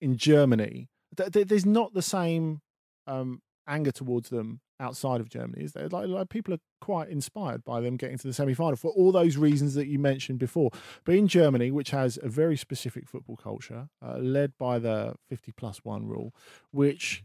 [0.00, 2.60] in Germany, th- th- there's not the same
[3.06, 5.88] um, anger towards them outside of Germany, is there?
[5.88, 9.12] Like, like people are quite inspired by them getting to the semi final for all
[9.12, 10.70] those reasons that you mentioned before.
[11.04, 15.52] But in Germany, which has a very specific football culture, uh, led by the 50
[15.52, 16.34] plus one rule,
[16.72, 17.24] which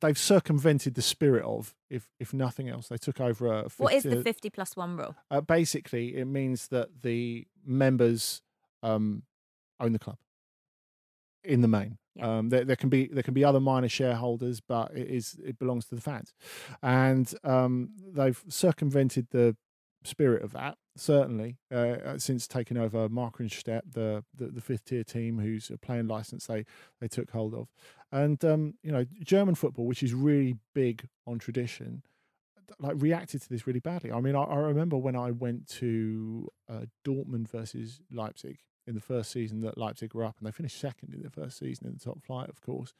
[0.00, 3.68] they've circumvented the spirit of, if if nothing else, they took over a.
[3.76, 5.14] What is the 50 50 plus one rule?
[5.30, 8.42] uh, basically, it means that the members
[8.82, 9.22] um,
[9.80, 10.18] own the club
[11.44, 11.98] in the main.
[12.14, 12.38] Yeah.
[12.38, 15.58] Um, there, there can be there can be other minor shareholders, but it is it
[15.58, 16.32] belongs to the fans,
[16.82, 19.56] and um, they've circumvented the
[20.04, 25.04] spirit of that certainly uh, uh, since taking over Markranstädt, the, the the fifth tier
[25.04, 26.64] team, whose playing license they
[27.00, 27.68] they took hold of,
[28.10, 32.02] and um, you know German football, which is really big on tradition,
[32.78, 34.12] like reacted to this really badly.
[34.12, 39.00] I mean, I, I remember when I went to uh, Dortmund versus Leipzig in the
[39.00, 41.94] first season that Leipzig were up, and they finished second in the first season in
[41.94, 42.94] the top flight, of course.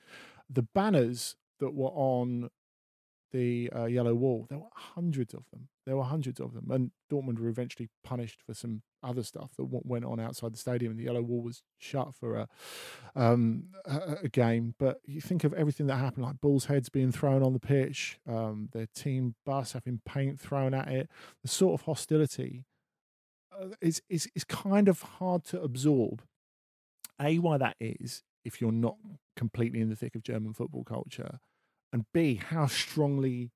[0.49, 2.51] The banners that were on
[3.33, 5.69] the uh, yellow wall, there were hundreds of them.
[5.87, 9.67] There were hundreds of them, and Dortmund were eventually punished for some other stuff that
[9.69, 10.93] went on outside the stadium.
[10.93, 12.49] And the yellow wall was shut for a
[13.17, 14.75] um, a, a game.
[14.79, 18.19] But you think of everything that happened, like bulls' heads being thrown on the pitch,
[18.29, 21.11] um, their team bus having paint thrown at it,
[21.43, 22.65] the sort of hostility
[23.61, 26.23] uh, is is is kind of hard to absorb.
[27.21, 28.97] A, why that is, if you're not
[29.37, 31.39] completely in the thick of German football culture,
[31.93, 33.51] and B, how strongly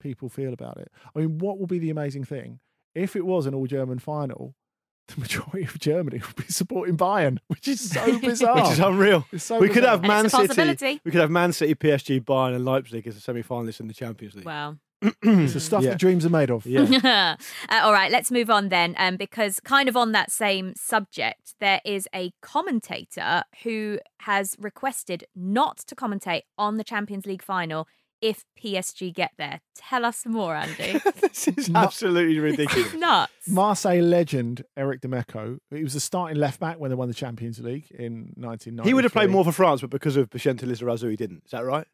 [0.00, 0.90] people feel about it.
[1.14, 2.60] I mean, what will be the amazing thing
[2.94, 4.54] if it was an all German final?
[5.10, 8.54] The majority of Germany would be supporting Bayern, which is so bizarre.
[8.62, 9.26] Which is unreal.
[9.32, 11.00] It's so we could have Man City.
[11.04, 14.36] We could have Man City, PSG, Bayern, and Leipzig as the semi-finalists in the Champions
[14.36, 14.44] League.
[14.46, 14.76] Wow.
[15.02, 15.90] It's the stuff Yeah.
[15.90, 16.66] that dreams are made of.
[16.66, 17.36] Yeah.
[17.68, 18.94] uh, all right, let's move on then.
[18.98, 25.24] Um, because kind of on that same subject, there is a commentator who has requested
[25.34, 27.86] not to commentate on the Champions League final
[28.20, 29.60] if PSG get there.
[29.74, 31.00] Tell us more, Andy.
[31.22, 32.88] this is absolutely ridiculous.
[32.92, 33.32] it's nuts.
[33.48, 35.56] Marseille legend Éric Di Meco.
[35.70, 38.86] He was the starting left back when they won the Champions League in 1990.
[38.86, 41.44] he would have played more for France, but because of Bixente Lizarazu, he didn't.
[41.46, 41.86] Is that right?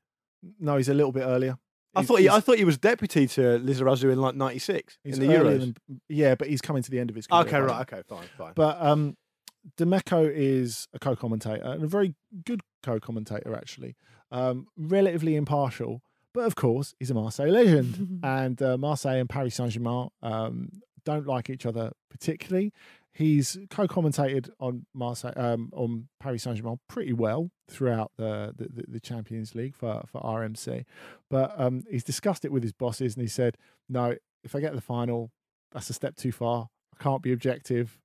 [0.58, 1.58] No, he's a little bit earlier.
[1.96, 5.26] I thought he, I thought he was deputy to Lizarazu in like '96 in the
[5.26, 5.60] Euros.
[5.60, 5.76] than-
[6.08, 7.42] yeah, but he's coming to the end of his career.
[7.42, 7.80] okay, right.
[7.82, 8.52] Okay, fine, fine.
[8.54, 9.16] But um,
[9.76, 13.96] Di Meco is a co-commentator and a very good co-commentator actually.
[14.30, 16.02] Um, relatively impartial,
[16.34, 20.68] but of course he's a Marseille legend, and uh, Marseille and Paris Saint Germain um,
[21.04, 22.72] don't like each other particularly.
[23.16, 29.00] He's co-commentated on Marseille um, on Paris Saint Germain pretty well throughout the, the the-
[29.00, 30.84] Champions League for for RMC,
[31.30, 33.56] but um, he's discussed it with his bosses and he said,
[33.88, 35.30] "No, if I get to the final,
[35.72, 36.68] that's a step too far.
[36.98, 37.98] I can't be objective.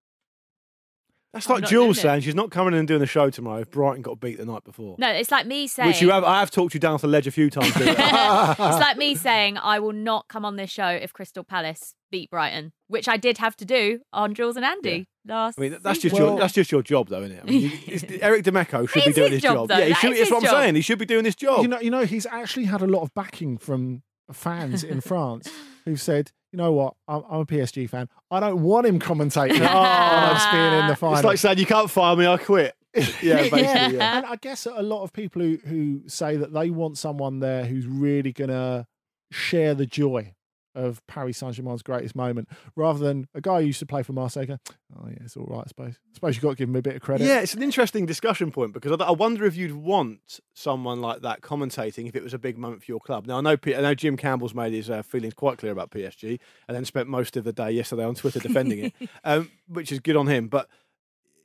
[1.33, 3.71] That's I'm like Jules saying she's not coming in and doing the show tomorrow if
[3.71, 4.97] Brighton got beat the night before.
[4.99, 5.87] No, it's like me saying.
[5.87, 7.71] Which you have, I have talked you down off the ledge a few times.
[7.75, 12.29] It's like me saying I will not come on this show if Crystal Palace beat
[12.29, 15.57] Brighton, which I did have to do on Jules and Andy last.
[15.57, 16.09] I mean, that's season.
[16.09, 17.43] just your Well- that's just your job, though, isn't it?
[17.43, 19.67] I mean, you, it's, Éric Di Meco should be doing his his job, job.
[19.69, 19.77] though.
[19.77, 20.75] Yeah, he That should, is that's his what I'm saying.
[20.75, 21.61] He should be doing this job.
[21.61, 25.49] You know, you know, he's actually had a lot of backing from fans in France
[25.91, 28.09] who've said, you know what, I'm, I'm a PSG fan.
[28.29, 31.15] I don't want him commentating on us being in the final.
[31.15, 32.75] it's like saying you can't fire me, I quit.
[33.21, 33.61] Yeah, basically.
[33.61, 34.17] Yeah.
[34.17, 37.63] And I guess a lot of people who, who say that they want someone there
[37.63, 38.85] who's really going to
[39.31, 40.33] share the joy
[40.75, 44.13] of Paris Saint Germain's greatest moment, rather than a guy who used to play for
[44.13, 44.45] Marseille.
[44.45, 44.57] Go,
[44.97, 45.63] oh yeah, it's all right.
[45.65, 45.95] I suppose.
[46.11, 47.25] I suppose you've got to give him a bit of credit.
[47.25, 51.21] Yeah, it's an interesting discussion point because I, I wonder if you'd want someone like
[51.21, 53.25] that commentating if it was a big moment for your club.
[53.27, 55.91] Now I know P- I know Jim Campbell's made his uh, feelings quite clear about
[55.91, 59.91] PSG and then spent most of the day yesterday on Twitter defending it, um, which
[59.91, 60.47] is good on him.
[60.47, 60.67] But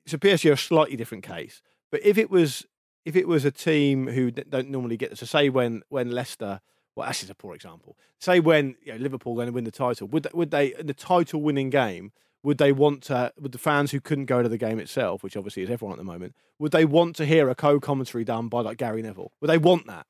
[0.06, 1.62] so PSG are a slightly different case.
[1.90, 2.66] But if it was
[3.04, 6.60] if it was a team who don't normally get so say when when Leicester
[6.96, 7.96] well that's just a poor example.
[8.18, 10.86] Say when you know, Liverpool going to win the title, would they, would they in
[10.86, 12.10] the title winning game?
[12.42, 15.36] Would they want to, would the fans who couldn't go to the game itself, which
[15.36, 18.60] obviously is everyone at the moment, would they want to hear a co-commentary done by
[18.60, 19.32] like Gary Neville?
[19.40, 20.06] Would they want that?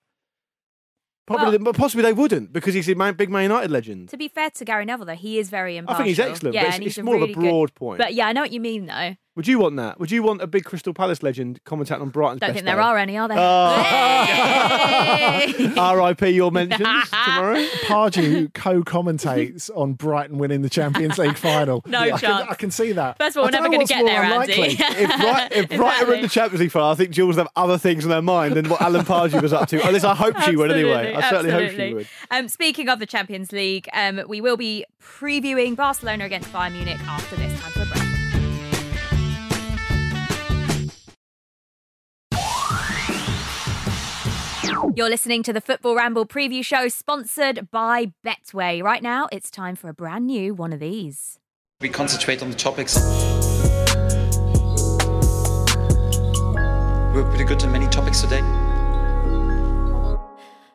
[1.26, 4.10] Probably, but possibly they wouldn't because he's a man, big Man United legend.
[4.10, 6.62] To be fair to Gary Neville, though, he is very I think he's excellent, Yeah,
[6.62, 7.98] but it's, and it's he's a more really of a broad Good, point.
[7.98, 9.16] but yeah, I know what you mean, though.
[9.36, 10.00] Would you want that?
[10.00, 12.76] Would you want a big Crystal Palace legend commentating on Brighton's Don't best think there
[12.76, 12.80] day?
[12.82, 13.36] are any, are there?
[13.38, 13.82] Oh.
[13.82, 15.74] Hey!
[15.76, 16.30] R.I.P.
[16.30, 17.62] your mentions tomorrow.
[17.84, 21.82] Pardew co-commentates on Brighton winning the Champions League final.
[21.86, 22.46] No I can, chance.
[22.50, 23.18] I can see that.
[23.18, 24.76] First of all, I we're don't never know going to what's get more there, Andy.
[25.06, 27.52] If, Bright, if Brighton were in the Champions League final, I think Jules would have
[27.56, 29.84] other things on their mind than what Alan Pardew was up to.
[29.84, 31.12] At least I hope she would anyway.
[31.14, 32.08] I certainly hope she would.
[32.30, 36.98] Um, speaking of the Champions League, um, we will be previewing Barcelona against Bayern Munich
[37.06, 37.72] after this time
[44.96, 48.82] You're listening to the Football Ramble preview show sponsored by Betway.
[48.82, 51.38] Right now, it's time for a brand new one of these.
[51.82, 52.96] We concentrate on the topics.
[57.14, 58.40] We're pretty good on many topics today.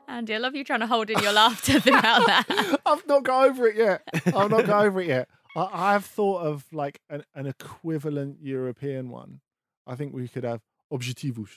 [0.08, 2.80] Andy, I love you trying to hold in your laughter throughout that.
[2.86, 4.04] I've not got over it yet.
[4.28, 5.30] I've not got over it yet.
[5.56, 9.40] I, I've thought of like an, an equivalent European one.
[9.88, 10.62] I think we could have
[10.94, 11.50] objectivos,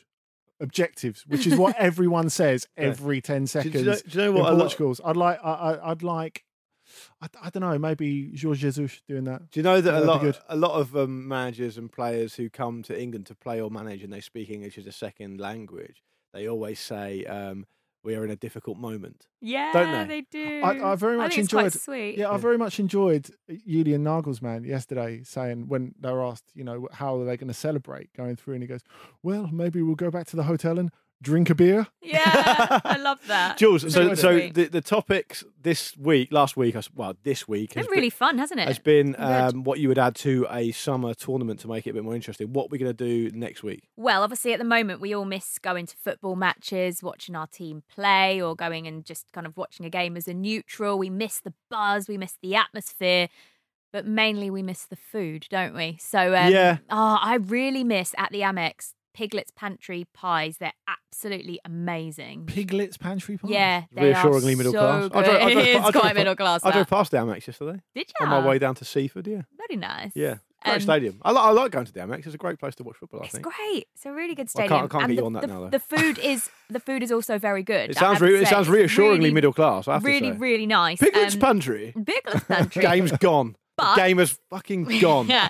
[0.65, 3.73] objectives, which is what everyone says every ten seconds.
[3.75, 4.53] do you know, do you know in what?
[4.55, 5.01] Lot, Portugal's.
[5.05, 5.39] I'd like.
[5.45, 6.45] I, I, I'd like.
[7.23, 7.79] I, I don't know.
[7.79, 9.51] Maybe Jorge Jesus doing that.
[9.51, 10.39] do you know that a That'd be lot, good.
[10.49, 14.03] a lot of um, managers and players who come to England to play or manage
[14.03, 17.67] and they speak English as a second language, they always say, um,
[18.05, 20.21] "We are in a difficult moment." Yeah, don't they?
[20.21, 20.61] They do.
[20.63, 21.73] I, I very I much think it's enjoyed.
[21.73, 22.19] quite sweet.
[22.19, 26.65] Yeah, I very much enjoyed uh, Julian Nagelsmann yesterday saying when they were asked, you
[26.65, 28.83] know, how are they going to celebrate going through, and he goes,
[29.23, 30.91] "Well, maybe we'll go back to the hotel and
[31.23, 32.21] drink a beer." Yeah,
[32.85, 33.57] I love that.
[33.59, 37.71] Jules, so so the, the topics this week, last week, I s- well, this week
[37.71, 38.69] It's has been really fun, hasn't it?
[38.69, 41.95] Has been um, what you would add to a summer tournament to make it a
[41.95, 42.53] bit more interesting.
[42.53, 43.89] What we're going to do next week?
[43.97, 47.83] Well, obviously, at the moment, we all miss going to football matches, watching our team
[47.89, 50.99] play, or going and just kind of watching a game as a neutral.
[50.99, 53.29] We miss the buzz, we miss the atmosphere,
[53.93, 55.97] but mainly we miss the food, don't we?
[56.01, 56.79] So, um, Yeah.
[56.91, 60.59] Oh, I really miss at the Amex Piglet's Pantry pies.
[60.59, 62.47] They're absolutely amazing.
[62.47, 63.51] Piglets pantry pies?
[63.51, 65.05] Yeah, they Reassuringly are middle so class.
[65.05, 66.61] I drove- I drove- it is I drove quite pa- middle class.
[66.65, 66.91] I drove that.
[66.97, 68.27] past the Amex yesterday Did you?
[68.27, 69.27] on my way down to Seaford.
[69.27, 70.11] Yeah, Very nice.
[70.17, 71.21] yeah, great Um, stadium.
[71.23, 72.27] I, li- I like going to the Amex.
[72.27, 73.21] It's a great place to watch football.
[73.21, 73.47] I It's think.
[73.47, 73.87] It's great.
[73.95, 74.81] It's a really good Well, I stadium.
[74.81, 75.71] can't- I can't and get the, you on that the, now, though.
[75.71, 77.91] the food is the food is also very good.
[77.91, 79.87] It sounds re- it sounds reassuringly really, middle class.
[79.87, 80.39] I have Really, to say.
[80.41, 80.99] really nice.
[80.99, 81.93] Piglet's Um, Pantry.
[82.05, 82.83] Piglet's Pantry.
[82.89, 83.57] Game's gone.
[83.77, 85.27] But- the game is fucking gone.
[85.29, 85.49] yeah.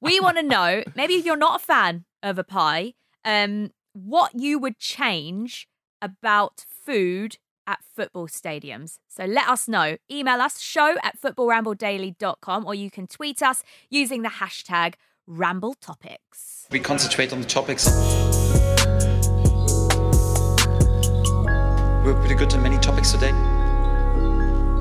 [0.00, 2.94] We want to know, maybe if you're not a fan of a pie,
[3.24, 5.68] um, what you would change
[6.02, 8.98] about food at football stadiums.
[9.08, 9.96] So let us know.
[10.10, 14.94] Email us show at footballrambledaily.com or you can tweet us using the hashtag
[15.28, 16.70] rambletopics.
[16.70, 17.88] We concentrate on the topics.
[22.04, 23.32] We're pretty good on many topics today.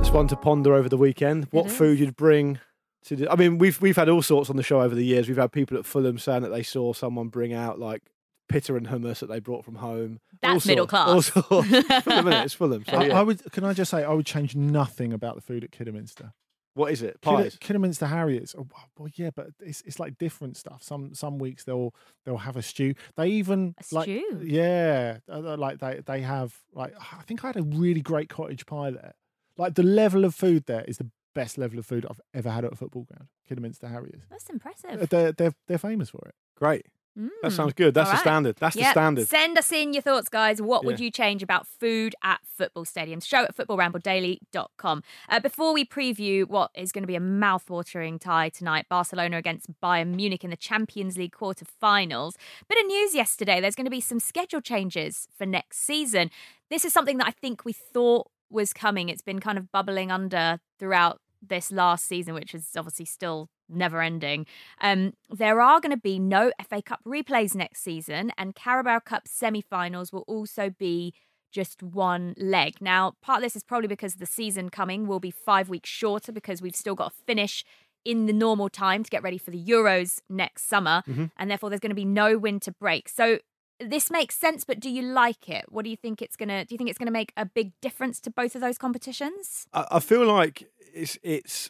[0.02, 1.48] It's one to ponder over the weekend.
[1.52, 1.78] What is.
[1.78, 2.60] food you'd bring
[3.06, 5.28] to the, I mean, we've we've had all sorts on the show over the years.
[5.28, 8.04] We've had people at Fulham saying that they saw someone bring out like
[8.50, 10.20] pitta and hummus that they brought from home.
[10.44, 11.70] All That's middle sorts, all class.
[11.70, 12.04] sorts.
[12.04, 12.46] Fulham, innit?
[12.46, 12.84] It's Fulham.
[12.88, 13.20] So I, yeah.
[13.20, 13.52] I would.
[13.52, 16.34] Can I just say, I would change nothing about the food at Kidderminster.
[16.76, 17.20] what is it?
[17.22, 17.58] Kidder- Pies.
[17.60, 18.56] Kidderminster Harriers.
[18.58, 20.84] Oh, well, well, yeah, but it's it's like different stuff.
[20.84, 21.94] Some some weeks they'll
[22.26, 22.94] they'll have a stew.
[23.16, 24.42] They even A like stew?
[24.44, 28.30] yeah, uh, uh, like they they have like I think I had a really great
[28.30, 29.14] cottage pie there.
[29.58, 32.66] Like the level of food there is the best level of food I've ever had
[32.66, 33.28] at a football ground.
[33.48, 34.22] Kidderminster Harriers.
[34.30, 35.10] That's Uh, impressive.
[35.10, 36.36] They're they're they're famous for it.
[36.58, 36.86] Great.
[37.18, 37.30] Mm.
[37.44, 37.94] That sounds good.
[37.94, 38.22] That's All the right.
[38.22, 38.56] standard.
[38.58, 39.28] That's the standard.
[39.28, 40.62] Send us in your thoughts, guys.
[40.62, 43.26] What would you change about food at football stadiums?
[43.26, 45.04] Show at footballrambledaily.com.
[45.30, 49.68] Uh, before we preview what is going to be a mouth-watering tie tonight, Barcelona against
[49.82, 52.36] Bayern Munich in the Champions League quarter-finals.
[52.68, 53.62] Bit of news yesterday.
[53.62, 56.32] There's going to be some schedule changes for next season.
[56.70, 59.10] This is something that I think we thought was coming.
[59.10, 64.02] It's been kind of bubbling under throughout this last season, which is obviously still never
[64.02, 64.46] ending.
[64.82, 69.28] Um, there are going to be no FA Cup replays next season, and Carabao Cup
[69.28, 71.14] semi finals will also be
[71.52, 72.76] just one leg.
[72.82, 76.32] Now, part of this is probably because the season coming will be five weeks shorter
[76.32, 77.64] because we've still got to finish
[78.06, 81.32] in the normal time to get ready for the Euros next summer, Mhm.
[81.38, 83.08] and therefore there's going to be no winter break.
[83.08, 83.40] So
[83.80, 85.66] this makes sense, but do you like it?
[85.70, 86.64] What do you think it's gonna?
[86.66, 89.68] Do you think it's gonna make a big difference to both of those competitions?
[89.74, 91.70] I, I feel like it's it's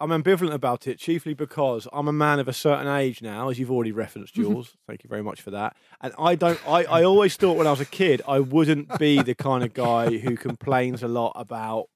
[0.00, 3.58] I'm ambivalent about it, chiefly because I'm a man of a certain age now, as
[3.58, 4.76] you've already referenced, Jules.
[4.86, 5.76] Thank you very much for that.
[6.00, 9.22] And I don't I, I always thought when I was a kid I wouldn't be
[9.22, 11.86] the kind of guy who complains a lot about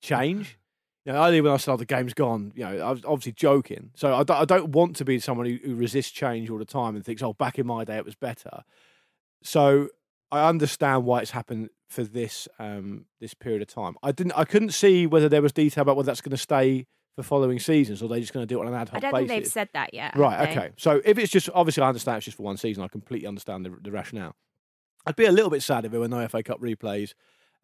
[0.00, 0.56] change.
[1.04, 3.32] You know, earlier when I said oh, the game's gone, you know, I was obviously
[3.32, 3.90] joking.
[3.96, 6.64] So I don't, I don't want to be someone who, who resists change all the
[6.64, 8.62] time and thinks, oh, back in my day it was better.
[9.42, 9.88] So
[10.30, 13.96] I understand why it's happened for this um, this period of time.
[14.00, 14.32] I didn't.
[14.36, 17.58] I couldn't see whether there was detail about whether that's going to stay for following
[17.58, 19.28] seasons or they're just going to do it on an ad hoc I don't basis.
[19.28, 20.16] think they've said that yet.
[20.16, 20.46] Right.
[20.46, 20.50] they?
[20.52, 20.70] Okay.
[20.76, 22.82] So if it's just obviously, I understand it's just for one season.
[22.82, 24.34] I completely understand the, the rationale.
[25.06, 27.14] I'd be a little bit sad if there were no FA Cup replays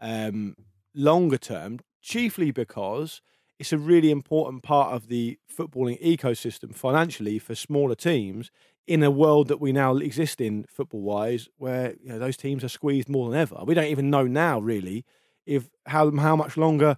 [0.00, 0.56] um,
[0.94, 3.20] longer term, chiefly because
[3.58, 8.50] it's a really important part of the footballing ecosystem financially for smaller teams
[8.86, 12.64] in a world that we now exist in football wise, where you know those teams
[12.64, 13.56] are squeezed more than ever.
[13.64, 15.04] We don't even know now really
[15.46, 16.96] if how how much longer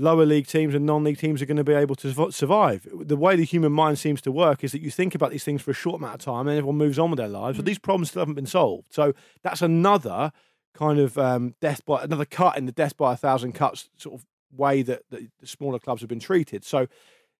[0.00, 2.86] lower league teams and non-league teams are going to be able to survive.
[2.92, 5.62] The way the human mind seems to work is that you think about these things
[5.62, 7.58] for a short amount of time, and everyone moves on with their lives.
[7.58, 8.86] But these problems still haven't been solved.
[8.90, 10.32] So that's another
[10.74, 14.14] kind of um, death by another cut in the death by a thousand cuts sort
[14.14, 16.64] of way that, that the smaller clubs have been treated.
[16.64, 16.86] So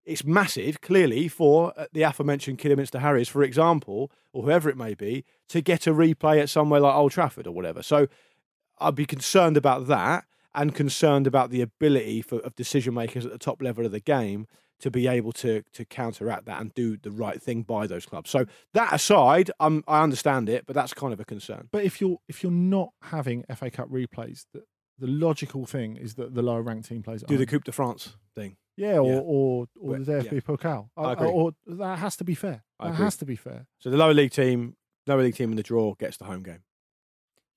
[0.05, 4.95] it's massive, clearly, for uh, the aforementioned Kidderminster Harriers, for example, or whoever it may
[4.95, 7.83] be, to get a replay at somewhere like Old Trafford or whatever.
[7.83, 8.09] So
[8.79, 13.33] I'd be concerned about that and concerned about the ability for, of decision makers at
[13.33, 14.47] the top level of the game
[14.81, 18.31] to be able to to counteract that and do the right thing by those clubs.
[18.31, 21.69] So that aside, um, I understand it, but that's kind of a concern.
[21.71, 24.63] But if you're if you're not having FA Cup replays, the,
[24.99, 27.23] the logical thing is that the lower ranked team plays.
[27.23, 27.47] Do the.
[27.47, 28.57] Coupe de France thing.
[28.77, 29.19] yeah, or yeah.
[29.19, 30.41] or, or Well, the DFB yeah.
[30.41, 30.89] Pokal.
[30.97, 31.29] I Uh, agree.
[31.29, 32.65] Or that has to be fair.
[32.79, 33.05] I That agree.
[33.05, 33.67] has to be fair.
[33.81, 36.63] So the lower league team, lower league team in the draw gets the home game.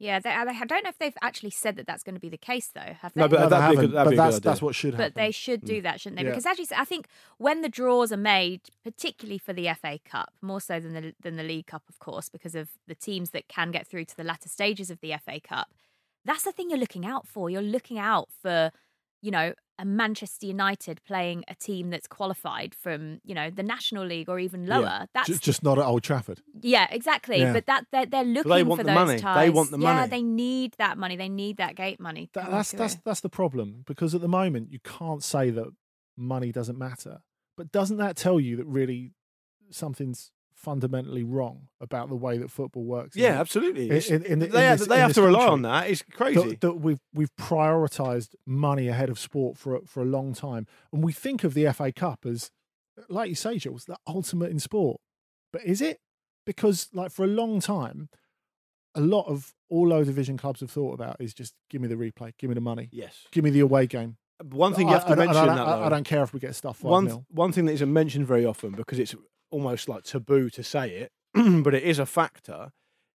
[0.04, 2.20] Yeah, they, uh, I I don't know if they've actually said that that's going to
[2.20, 2.94] be the case, though.
[3.02, 3.22] Have they?
[3.22, 5.06] No, but No, that'd be good- that'd but be that's that's what should happen.
[5.06, 5.84] But they should do mm.
[5.84, 6.26] that, shouldn't they?
[6.26, 6.32] Yeah.
[6.32, 10.00] Because as you say, I think when the draws are made, particularly for the FA
[10.04, 13.30] Cup, more so than the than the League Cup, of course, because of the teams
[13.30, 15.70] that can get through to the latter stages of the FA Cup,
[16.26, 17.50] that's the thing you're looking out for.
[17.50, 18.72] You're looking out for,
[19.24, 24.06] you know, a Manchester United playing a team that's qualified from, you know, the National
[24.06, 24.78] League or even Yeah.
[24.78, 25.08] lower.
[25.16, 26.42] That's Ju- just not at Old Trafford.
[26.62, 27.40] yeah, exactly.
[27.40, 27.54] Yeah.
[27.54, 29.16] But that they're, they're looking want for the those money.
[29.16, 29.52] They ties.
[29.52, 30.10] want the Yeah, money.
[30.10, 31.16] they need that money.
[31.16, 32.30] They need that gate money.
[32.34, 35.68] That, that's that's that's the problem because at the moment you can't say that
[36.16, 37.22] money doesn't matter.
[37.58, 39.14] But doesn't that tell you that really
[39.72, 40.32] something's
[40.64, 43.16] fundamentally wrong about the way that football works?
[43.16, 43.90] Yeah, absolutely.
[43.90, 45.90] in- in- in- they have, this- they have to rely on that.
[45.90, 46.40] It's crazy.
[46.52, 50.66] that, that we've we've prioritized money ahead of sport for a- for a long time,
[50.92, 52.50] and we think of the FA Cup as,
[53.10, 55.00] like you say, Jules, the ultimate in sport.
[55.52, 56.00] But is it?
[56.46, 58.10] Because like for a long time,
[58.96, 61.96] a lot of all low division clubs have thought about is just give me the
[61.96, 63.26] replay, give me the money, yes.
[63.32, 64.18] give me the away game.
[64.52, 66.22] One thing you have to I mention I, don't- that I, though, I don't care
[66.24, 69.16] if we get stuff one one thing that isn't mentioned very often because it's
[69.54, 71.12] almost like taboo to say it,
[71.64, 72.72] but it is a factor,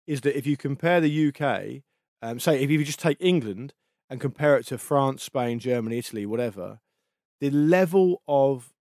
[0.06, 1.82] is that if you compare the UK,
[2.22, 3.74] um, say if you just take England
[4.08, 6.80] and compare it to France, Spain, Germany, Italy, whatever,
[7.40, 8.72] the level of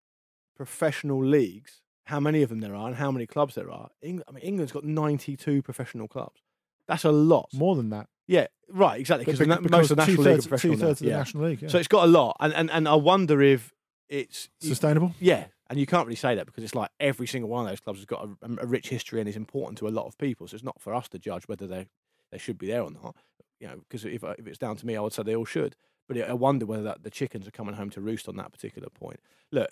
[0.56, 3.88] professional leagues, how many of them there are, and how many clubs there are.
[4.02, 6.40] Eng- I mean, England's got ninety-two professional clubs.
[6.86, 7.48] That's a lot.
[7.52, 9.24] More than that, Yeah, right, exactly.
[9.24, 10.74] Because bec- most of the national league are professional.
[10.74, 11.16] now, two-thirds of the yeah.
[11.18, 11.62] national league.
[11.62, 11.68] Yeah.
[11.68, 13.72] So it's got a lot, and and, and I wonder if
[14.08, 15.14] it's sustainable.
[15.18, 17.80] yeah, and you can't really say that because it's like every single one of those
[17.80, 20.46] clubs has got a, a rich history and is important to a lot of people.
[20.46, 21.88] So it's not for us to judge whether they
[22.30, 23.16] they should be there or not.
[23.60, 25.76] You know, because if if it's down to me, I would say they all should.
[26.08, 28.88] But I wonder whether that the chickens are coming home to roost on that particular
[28.88, 29.18] point.
[29.50, 29.70] Look,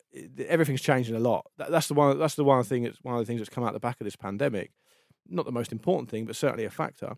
[0.48, 1.46] everything's changing a lot.
[1.59, 2.18] That, that's the one.
[2.18, 2.83] That's the one thing.
[2.85, 4.72] That's one of the things that's come out the back of this pandemic.
[5.28, 7.16] Not the most important thing, but certainly a factor.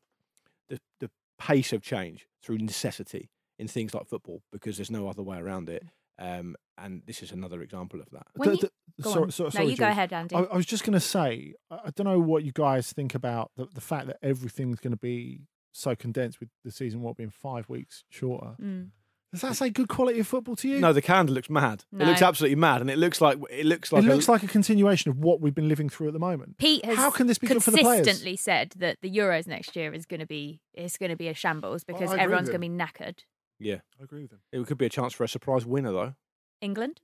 [0.68, 5.22] The the pace of change through necessity in things like football, because there's no other
[5.22, 5.82] way around it.
[6.18, 8.26] Um, and this is another example of that.
[8.34, 8.60] When The- you-
[8.96, 9.30] the- Go sorry, on.
[9.30, 10.34] sorry, no, sorry, you go ahead, Andy.
[10.34, 13.14] I, I was just going to say, I I don't know what you guys think
[13.14, 15.40] about the, the fact that everything's going to be
[15.72, 18.54] so condensed with the season, what being five weeks shorter.
[18.60, 18.88] Mm.
[19.32, 20.78] Does that say good quality of football to you?
[20.80, 21.84] No, the calendar looks mad.
[21.92, 24.42] It looks absolutely mad, and it looks like it looks like it a- looks like
[24.42, 26.56] a continuation of what we've been living through at the moment.
[26.56, 28.06] Pete has How can this be good for the players?
[28.06, 31.28] consistently said that the Euros next year is going to be is going to be
[31.28, 33.18] a shambles because I agree everyone's going to be knackered.
[33.58, 33.78] Yeah.
[34.00, 34.40] I agree with him.
[34.52, 36.14] It could be a chance for a surprise winner, though.
[36.60, 37.00] England?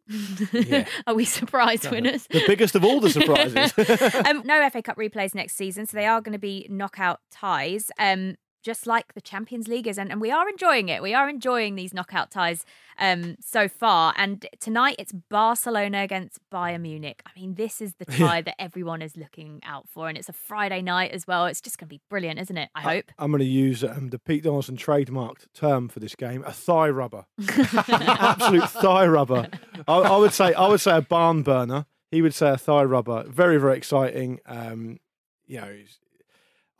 [0.53, 0.87] Yeah.
[1.07, 2.27] Are we surprise winners?
[2.29, 3.73] The biggest of all the surprises.
[4.27, 7.91] um, no FA Cup replays next season, so they are going to be knockout ties.
[7.99, 11.03] Um, just like the Champions League is, and, and we are enjoying it.
[11.03, 12.65] We are enjoying these knockout ties
[12.99, 14.15] um, so far.
[14.17, 17.23] And tonight it's Barcelona against Bayern Munich.
[17.27, 20.33] I mean, this is the tie that everyone is looking out for, and it's a
[20.33, 21.47] Friday night as well.
[21.47, 22.71] It's just going to be brilliant, isn't it?
[22.75, 23.11] I hope.
[23.19, 26.89] I'm going to use um, the Pete Donaldson trademarked term for this game: a thigh
[26.89, 29.49] rubber, absolute thigh rubber.
[29.89, 31.87] I, I would say, I would say a barn burner.
[32.11, 33.25] He would say a thigh rubber.
[33.27, 34.41] Very, very exciting.
[34.45, 34.99] Um,
[35.47, 35.75] you know,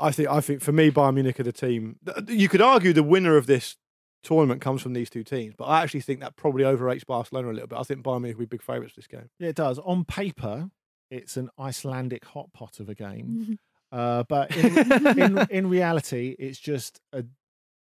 [0.03, 1.97] I think, I think for me, Bayern Munich are the team.
[2.29, 3.77] You could argue the winner of this
[4.23, 7.55] tournament comes from these two teams, but I actually think that probably overrates Barcelona a
[7.55, 7.79] little bit.
[7.79, 9.29] I think Bayern Munich will be big favourites for this game.
[9.39, 9.79] Yeah, it does.
[9.79, 10.71] On paper,
[11.11, 13.59] it's an Icelandic hot pot of a game.
[13.93, 17.23] Uh, but in, in, in reality, it's just a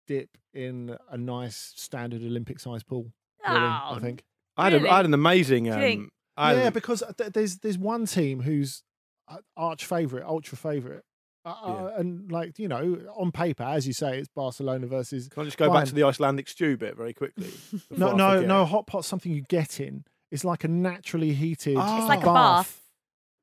[0.07, 3.11] dip in a nice standard Olympic sized pool.
[3.47, 4.24] Really, I Oh, think.
[4.57, 4.89] I had, a, Really?
[4.89, 5.70] I had an amazing.
[5.72, 6.09] Um.
[6.36, 8.82] I yeah, a- because th- there's there's one team who's
[9.28, 11.03] uh, arch favourite, ultra favourite.
[11.46, 15.28] Uh, uh, and like you know, on paper, as you say, it's Barcelona versus.
[15.30, 17.52] Can I just go back to the Icelandic stew bit very quickly?
[17.98, 18.66] No, no, no.
[18.66, 20.06] Hot pot's something you get in.
[20.32, 21.76] It's like a naturally heated.
[21.78, 21.98] Oh.
[21.98, 22.82] It's like a bath.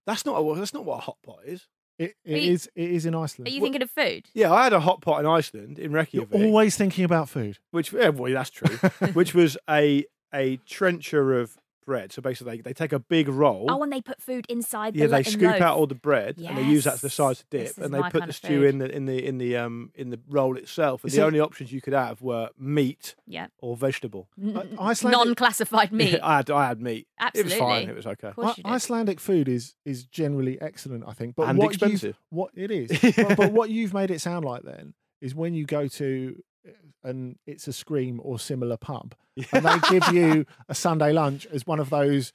[0.07, 1.67] That's not a, that's not what a hot pot is.
[1.99, 3.49] It, it you, is, It is in Iceland.
[3.49, 4.29] Are you thinking of food?
[4.35, 7.59] Yeah, I had a hot pot in Iceland in You're Reykjavik, always thinking about food.
[7.71, 8.77] which yeah, well, that's true.
[9.15, 11.57] which was a a trencher of
[11.87, 12.13] bread.
[12.13, 13.67] So basically, they, they take a big roll.
[13.71, 15.61] Oh, and they put food inside the yeah, lo- they scoop loaf.
[15.63, 18.03] out all the bread and they use that as the size to dip, and they
[18.11, 18.65] put the stew food.
[18.69, 21.03] in the in the in the um in the roll itself.
[21.05, 23.47] And Is the it- only options you could have were meat Yeah.
[23.63, 24.29] or vegetable.
[24.79, 26.13] Icelandic- Non-classified meat.
[26.15, 27.07] Yeah, I had I had meat.
[27.19, 27.53] Absolutely.
[27.53, 27.89] It was fine.
[27.89, 28.33] It was okay.
[28.37, 31.37] I- Icelandic food is is generally excellent, I think.
[31.37, 32.19] But And what expensive.
[32.31, 35.65] What it is, but, but what you've made it sound like then is when you
[35.65, 36.43] go to
[37.07, 39.15] and it's a scream or similar pub,
[39.53, 42.33] and they give you a Sunday lunch as one of those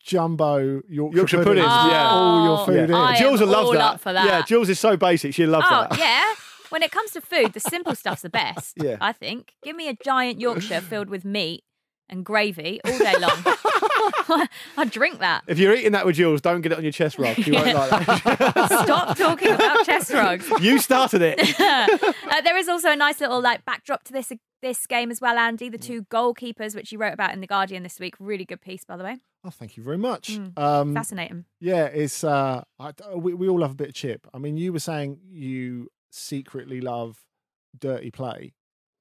[0.00, 2.08] jumbo Yorkshire, Yorkshire puddings puddings, with yeah.
[2.10, 3.16] all your Oh, food in.
[3.16, 4.00] Jules will love that.
[4.00, 4.26] for that.
[4.26, 5.34] Yeah, Jules is so basic.
[5.34, 5.98] She loves Oh that.
[5.98, 6.32] yeah.
[6.70, 8.74] When it comes to food, the simple stuff's the best.
[8.82, 8.96] Yeah.
[9.00, 9.52] I think.
[9.62, 11.62] Give me a giant Yorkshire filled with meat
[12.08, 13.30] and gravy all day long.
[14.76, 15.44] I'd drink that.
[15.46, 17.36] If you're eating that with Jules, don't get it on your chest rug.
[17.36, 18.82] She won't like that.
[18.84, 20.48] Stop talking about chest rugs.
[20.60, 21.38] you started it.
[21.60, 24.32] uh, there is also a nice little like backdrop to this
[24.62, 25.68] this game as well, Andy.
[25.68, 28.84] The two goalkeepers, which you wrote about in the Guardian this week, really good piece,
[28.84, 29.18] by the way.
[29.44, 30.38] Oh, thank you very much.
[30.38, 30.58] Mm.
[30.58, 31.44] Um, Fascinating.
[31.60, 34.26] yeah, it's uh, I, we we all love a bit of chip.
[34.34, 37.20] I mean, you were saying you secretly love
[37.78, 38.54] dirty play.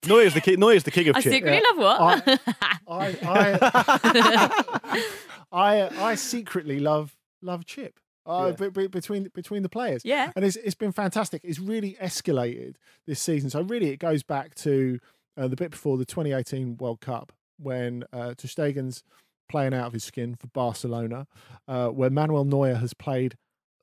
[0.07, 0.59] Neuer's the king.
[0.59, 1.33] Neuer's the king of I chip.
[1.33, 1.81] secretly yeah.
[1.81, 2.41] love what?
[2.87, 5.03] I I
[5.51, 7.99] I, I secretly love love chip.
[8.27, 8.67] Uh, Yeah.
[8.69, 10.31] be- be- between between the players, yeah.
[10.35, 11.41] and it's it's been fantastic.
[11.43, 12.75] It's really escalated
[13.05, 13.49] this season.
[13.51, 14.99] So really, it goes back to
[15.37, 19.03] uh, the bit before the 2018 World Cup when uh, Ter Stegen's
[19.47, 21.27] playing out of his skin for Barcelona,
[21.67, 23.37] uh, where Manuel Neuer has played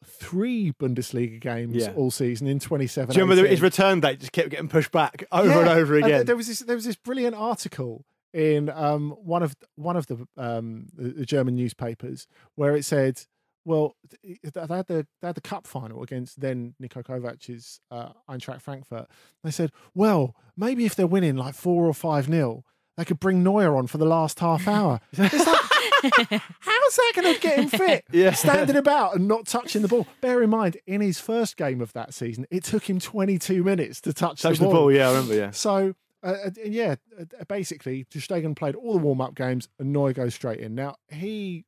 [0.05, 1.93] three Bundesliga games Yeah.
[1.97, 3.13] all season in 27.
[3.13, 5.97] Do you remember his return date just kept getting pushed back over and Yeah, over
[5.97, 6.27] and again?
[6.27, 10.27] there was this there was this brilliant article in um, one of one of the,
[10.37, 13.21] um, the the German newspapers where it said,
[13.65, 18.61] well, they had the they had the cup final against then Niko Kovac's uh, Eintracht
[18.63, 19.07] Frankfurt.
[19.45, 22.65] They said, well, maybe if they're winning like four or five nil,
[22.97, 25.01] they could bring Neuer on for the last half hour.
[25.13, 25.61] It's like,
[26.61, 28.05] how's that going to get him fit?
[28.13, 28.33] Yeah.
[28.33, 30.07] Standing about and not touching the ball.
[30.21, 34.01] Bear in mind, in his first game of that season, it took him 22 minutes
[34.03, 35.51] to touch, Touch the ball, yeah, I remember, yeah.
[35.51, 40.13] so, uh, uh, yeah, uh, basically, Stegen played all the warm up games and Neuer
[40.13, 40.75] goes straight in.
[40.75, 41.65] Now, he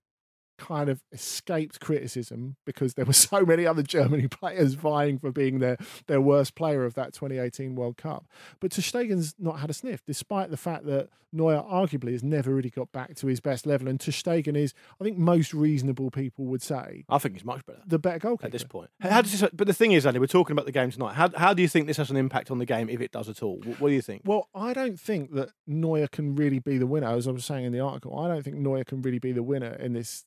[0.58, 5.58] kind of escaped criticism because there were so many other Germany players vying for being
[5.58, 5.76] their,
[6.06, 8.26] their worst player of that 2018 World Cup.
[8.60, 12.54] But Ter Stegen's not had a sniff, despite the fact that Neuer arguably has never
[12.54, 13.88] really got back to his best level.
[13.88, 17.66] And Ter Stegen is, I think most reasonable people would say, I think he's much
[17.66, 18.46] better the better goalkeeper.
[18.46, 18.90] at this point.
[19.00, 21.14] How does this, but the thing is, Andy, we're talking about the game tonight.
[21.14, 23.28] How, how do you think this has an impact on the game, if it does
[23.28, 23.60] at all?
[23.64, 24.22] What, what do you think?
[24.24, 27.08] Well, I don't think that Neuer can really be the winner.
[27.08, 29.42] As I was saying in the article, I don't think Neuer can really be the
[29.42, 30.24] winner in this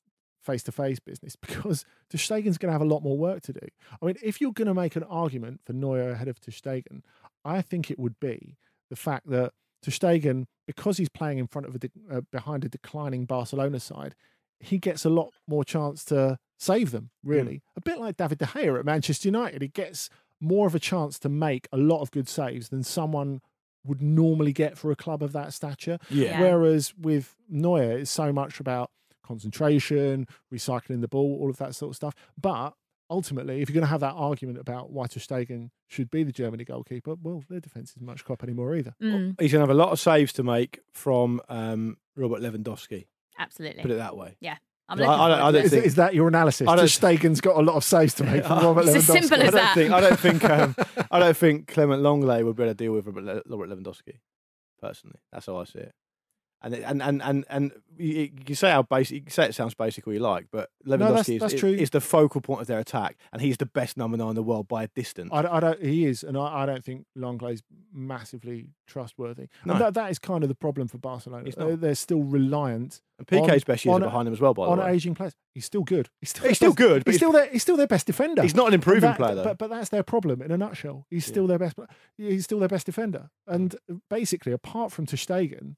[0.47, 3.67] face-to-face business because Ter Stegen's going to have a lot more work to do.
[4.01, 7.01] I mean, if you're going to make an argument for Neuer ahead of Ter Stegen,
[7.45, 8.57] I think it would be
[8.89, 9.51] the fact that
[9.83, 13.79] Ter Stegen, because he's playing in front of a de- uh, behind a declining Barcelona
[13.79, 14.15] side,
[14.59, 17.11] he gets a lot more chance to save them.
[17.23, 20.79] Really, a bit like David De Gea at Manchester United, he gets more of a
[20.79, 23.41] chance to make a lot of good saves than someone
[23.85, 25.97] would normally get for a club of that stature.
[26.09, 26.41] Yeah.
[26.41, 28.91] Whereas with Neuer, it's so much about
[29.27, 32.13] concentration, recycling the ball, all of that sort of stuff.
[32.39, 32.73] But
[33.09, 36.31] ultimately, if you're going to have that argument about why Ter Stegen should be the
[36.31, 38.93] Germany goalkeeper, well, their defence isn't much crop anymore either.
[39.01, 43.07] Mm, He's going to have a lot of saves to make from um, Robert Lewandowski.
[43.39, 43.81] absolutely.
[43.81, 44.35] Put it that way.
[44.89, 45.65] I'm I- looking I don't- I to don't it.
[45.65, 46.67] Is, think- is that your analysis?
[46.67, 49.05] I Ter don't- Stegen's got a lot of saves to make from Robert It's as
[49.07, 49.19] Lewandowski.
[49.21, 49.75] simple I as don't that.
[49.75, 50.75] think I don't think um,
[51.11, 54.19] I don't think Clement Lenglet would be able to deal with Robert, Le- Robert Lewandowski.
[54.81, 55.91] Personally, that's how I see it.
[56.61, 59.75] And and and and and you, you can say how basic you say it sounds
[59.75, 62.67] basic all you like, but Lewandowski that's- is, that's is, is the focal point of
[62.67, 65.29] their attack, and he's the best number nine in the world by a distance.
[65.31, 65.79] I, I don't.
[65.83, 67.61] He is, and I, I don't think Lenglet's
[67.93, 69.47] massively trustworthy.
[69.65, 69.73] No.
[69.73, 71.49] And that, that is kind of the problem for Barcelona.
[71.57, 74.53] Uh, They're still reliant and Piqué's best years on- are behind him as well.
[74.53, 75.33] By the on way, On aging players.
[75.53, 76.09] He's still good.
[76.21, 77.49] He's still, He's still best- good, but He's he's- still their.
[77.51, 78.41] He's still their best defender.
[78.41, 79.43] he's not an improving that- player though.
[79.43, 81.05] But, but that's their problem in a nutshell.
[81.09, 81.31] He's Yeah.
[81.33, 81.75] still their best.
[82.17, 83.29] He's still their best defender.
[83.45, 83.75] And
[84.09, 85.75] basically, apart from Ter Stegen,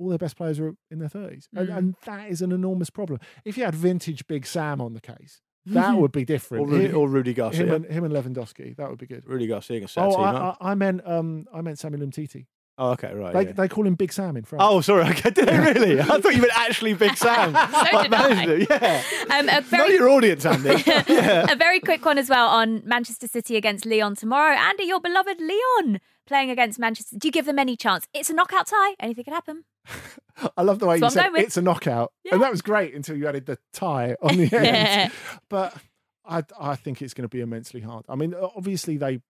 [0.00, 1.76] all their best players are in their thirties, and, Mm.
[1.76, 3.20] and that is an enormous problem.
[3.44, 6.62] If you had vintage Big Sam on the case, that would be different.
[6.64, 7.74] or Rudy, Him- or Rudy him, Garcia.
[7.74, 9.24] and, him and Lewandowski, that would be good.
[9.28, 10.56] Rudy Garcia can set a Oh, team I, up.
[10.60, 12.46] I, I meant um, I meant Samuel Umtiti.
[12.78, 13.34] oh, okay, right.
[13.34, 13.52] They, yeah.
[13.52, 14.62] they call him Big Sam in France.
[14.66, 15.04] Oh, sorry.
[15.10, 16.00] Okay, did they really?
[16.00, 17.52] I thought you meant actually Big Sam.
[17.52, 18.66] So did I.
[18.70, 19.02] Yeah.
[19.38, 20.82] Um, a Know very your audience, Andy.
[20.86, 21.52] yeah.
[21.52, 24.54] a very quick one as well on Manchester City against Lyon tomorrow.
[24.56, 27.16] Andy, your beloved Lyon playing against Manchester.
[27.18, 28.06] Do you give them any chance?
[28.14, 28.94] It's a knockout tie.
[28.98, 29.64] Anything can happen.
[30.56, 32.34] I love the way That's you said it's a knockout, Yeah.
[32.34, 35.12] and that was great until you added the tie on the end.
[35.48, 35.76] but
[36.24, 38.04] I, I think it's going to be immensely hard.
[38.08, 39.20] I mean, obviously they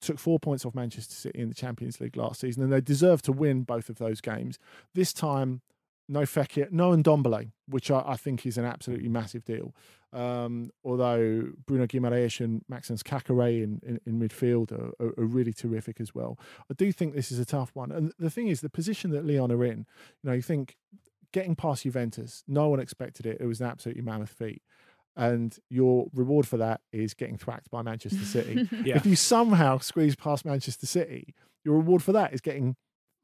[0.00, 3.22] took four points off Manchester City in the Champions League last season, and they deserve
[3.22, 4.58] to win both of those games.
[4.94, 5.62] This time,
[6.08, 9.74] no Fekir, no Ndombele, which I, I think is an absolutely massive deal.
[10.12, 15.54] Um, although Bruno Guimaraes and Maxence Caqueret in, in, in midfield are, are, are really
[15.54, 16.38] terrific as well.
[16.70, 17.90] I do think this is a tough one.
[17.90, 19.86] And the thing is, the position that Lyon are in,
[20.22, 20.76] you know, you think
[21.32, 23.38] getting past Juventus, no one expected it.
[23.40, 24.62] It was an absolutely mammoth feat.
[25.16, 28.68] And your reward for that is getting thwacked by Manchester City.
[28.84, 28.96] Yeah.
[28.96, 31.34] If you somehow squeeze past Manchester City,
[31.64, 32.76] your reward for that is getting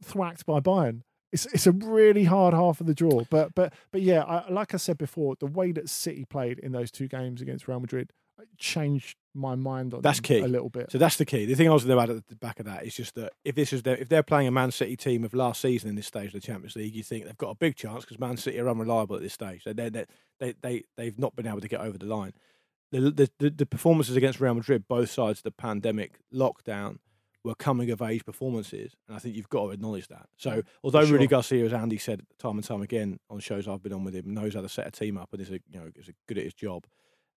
[0.03, 1.03] thwacked by Bayern.
[1.33, 4.73] It's it's a really hard half of the draw, but but but yeah, I, like
[4.73, 8.13] I said before, the way that City played in those two games against Real Madrid
[8.41, 10.41] uh, changed my mind on That's key.
[10.41, 10.91] a little bit.
[10.91, 11.45] So that's the key.
[11.45, 13.33] The thing I was going to add at the back of that is just that
[13.45, 15.97] if this is their, if they're playing a Man City team of last season in
[15.97, 18.37] this stage of the Champions League, you think they've got a big chance because Man
[18.37, 19.65] City are unreliable at this stage.
[19.65, 20.07] They they
[20.41, 22.33] they they they've not been able to get over the line.
[22.91, 26.99] The, the the the performances against Real Madrid, both sides of the pandemic lockdown,
[27.49, 30.27] were coming of age performances, and I think you've got to acknowledge that.
[30.37, 31.27] So although For Rudy.
[31.27, 34.33] Garcia, as Andy said time and time again on shows I've been on with him,
[34.33, 36.39] knows how to set a team up and is a you know is a good
[36.39, 36.87] at his job.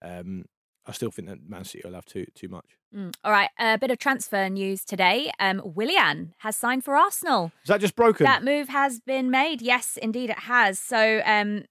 [0.03, 0.45] Um,
[0.85, 2.77] I still think that Man City will have too too much.
[2.95, 3.13] Mm.
[3.23, 5.31] All right, a bit of transfer news today.
[5.39, 7.51] Um, Willian has signed for Arsenal.
[7.63, 8.25] Is that just broken?
[8.25, 9.61] That move has been made.
[9.61, 10.79] Yes, indeed, it has.
[10.79, 11.65] So, um,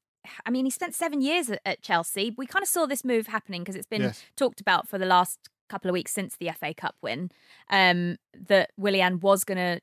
[0.46, 2.32] I mean, he spent seven years at, at Chelsea.
[2.38, 4.22] We kind of saw this move happening because it's been Yes.
[4.36, 7.30] talked about for the last couple of weeks since the FA Cup win.
[7.70, 8.16] Um,
[8.48, 9.80] that Willian was going to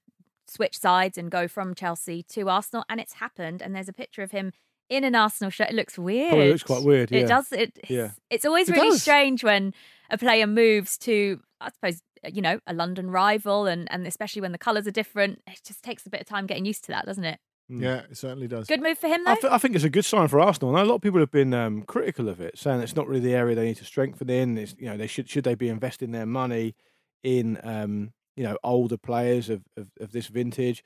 [0.48, 3.62] switch sides and go from Chelsea to Arsenal, and it's happened.
[3.62, 4.52] And there's a picture of him
[4.90, 5.70] in an Arsenal shirt.
[5.70, 6.30] It looks weird.
[6.30, 7.12] Probably looks quite weird.
[7.12, 7.20] Yeah.
[7.22, 7.52] It does.
[7.52, 8.06] It, Yeah.
[8.06, 9.02] it's, it's always It really does.
[9.02, 9.74] strange when
[10.10, 14.52] a player moves to, I suppose, you know, a London rival, and and especially when
[14.54, 15.42] the colours are different.
[15.48, 17.40] It just takes a bit of time getting used to that, doesn't it?
[17.70, 17.82] Mm.
[17.82, 18.68] yeah, it certainly does.
[18.68, 19.32] Good move for him, though.
[19.32, 20.70] I, th- I think it's a good sign for Arsenal.
[20.76, 23.20] And a lot of people have been um, critical of it, saying it's not really
[23.20, 24.58] the area they need to strengthen in.
[24.58, 26.76] It's, you know, they should should they be investing their money
[27.24, 30.84] in um, you know older players of, of, of this vintage.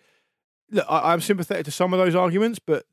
[0.71, 2.86] Look, I, I'm sympathetic to some of those arguments, but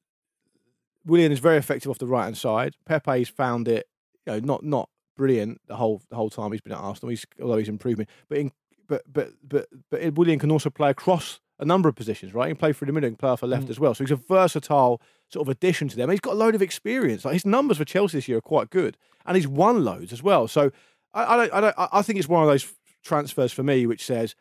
[1.07, 2.77] Willian is very effective off the right hand side.
[2.85, 3.89] Pepe's found it,
[4.27, 7.09] you know, not not brilliant the whole the whole time he's been at Arsenal.
[7.09, 8.53] He's although he's improving, but in,
[8.87, 12.47] but but but but Willian can also play across a number of positions, right?
[12.47, 13.71] He can play through the middle and play off the left Mm.
[13.71, 13.95] as well.
[13.95, 16.09] So he's a versatile sort of addition to them.
[16.11, 17.25] He's got a load of experience.
[17.25, 18.97] Like his numbers for Chelsea this year are quite good,
[19.27, 20.47] and he's won loads as well.
[20.49, 20.71] So
[21.13, 22.73] I, I don't, I don't, I I think it's one of those
[23.05, 24.35] transfers for me which says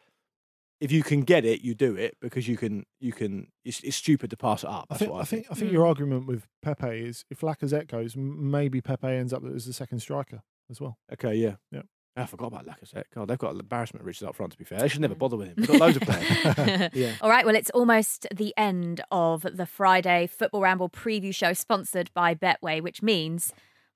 [0.79, 3.47] if you can get it, you do it because you can, you can.
[3.65, 4.85] It's, it's stupid to pass it up.
[4.91, 5.73] I think, what I think I think Mm.
[5.73, 9.99] your argument with Pepe is if Lacazette goes, maybe Pepe ends up as the second
[10.01, 10.99] striker as well.
[11.11, 11.81] Okay, yeah, Yeah.
[12.17, 13.03] I forgot about Lacazette.
[13.13, 14.51] God, they've got embarrassment riches up front.
[14.53, 15.53] To be fair, they should never bother with him.
[15.57, 16.89] They've got loads of players.
[16.97, 17.13] Yeah.
[17.21, 22.09] All right, well, it's almost the end of the Friday Football Ramble preview show sponsored
[22.13, 23.53] by Betway, which means,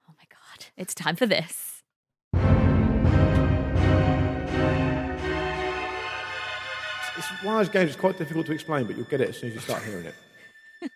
[0.07, 1.81] oh my God, it's time for this.
[7.17, 9.37] It's one of those games that's quite difficult to explain, but you'll get it as
[9.37, 10.15] soon as you start hearing it.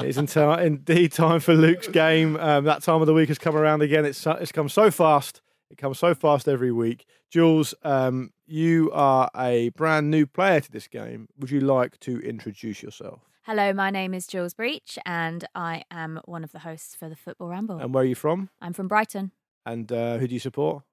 [0.00, 2.36] it is indeed time for Luke's game.
[2.36, 4.04] Um, that time of the week has come around again.
[4.04, 5.42] It's, it's come so fast.
[5.70, 7.06] It comes so fast every week.
[7.30, 11.28] Jules, um, you are a brand new player to this game.
[11.38, 13.20] Would you like to introduce yourself?
[13.42, 17.16] Hello, my name is Jules Breach, and I am one of the hosts for the
[17.16, 17.78] Football Ramble.
[17.78, 18.50] And where are you from?
[18.60, 19.32] I'm from Brighton.
[19.66, 20.84] And uh, who do you support?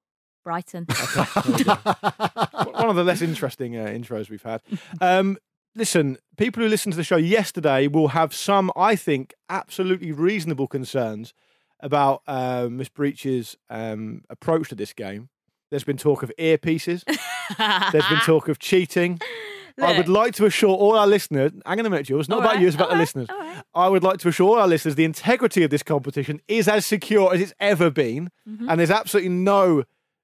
[0.44, 0.86] Brighton.
[1.16, 4.62] One of the less interesting uh, intros we've had.
[5.00, 5.38] Um,
[5.76, 10.68] listen, people who listened to the show yesterday will have some, I think, absolutely reasonable
[10.68, 11.34] concerns
[11.82, 15.30] about uh, Miss Breach's um, approach to this game.
[15.70, 17.04] There's been talk of earpieces.
[17.92, 19.20] There's been talk of cheating.
[19.82, 22.42] I would like to assure all our listeners, hang on a minute, Jules, not All
[22.42, 23.30] about right, you, it's about the right, listeners.
[23.30, 23.64] right.
[23.74, 26.86] I would like to assure all our listeners the integrity of this competition is as
[26.86, 28.70] secure as it's ever been, Mm-hmm.
[28.70, 29.84] and there's absolutely no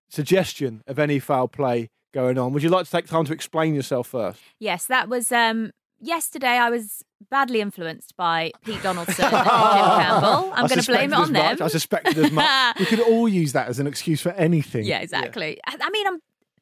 [0.10, 2.53] suggestion of any foul play going on.
[2.53, 4.39] Would you like to take time to explain yourself first?
[4.60, 6.48] Yes, that was um yesterday.
[6.48, 10.52] I was badly influenced by Pete Donaldson and Jim Campbell.
[10.54, 11.43] I'm going to blame it on as them.
[11.43, 11.62] much.
[11.62, 12.76] I suspected as much.
[12.80, 14.86] we could all use that as an excuse for anything.
[14.86, 15.60] yeah, exactly.
[15.66, 16.20] I, I mean, I'm.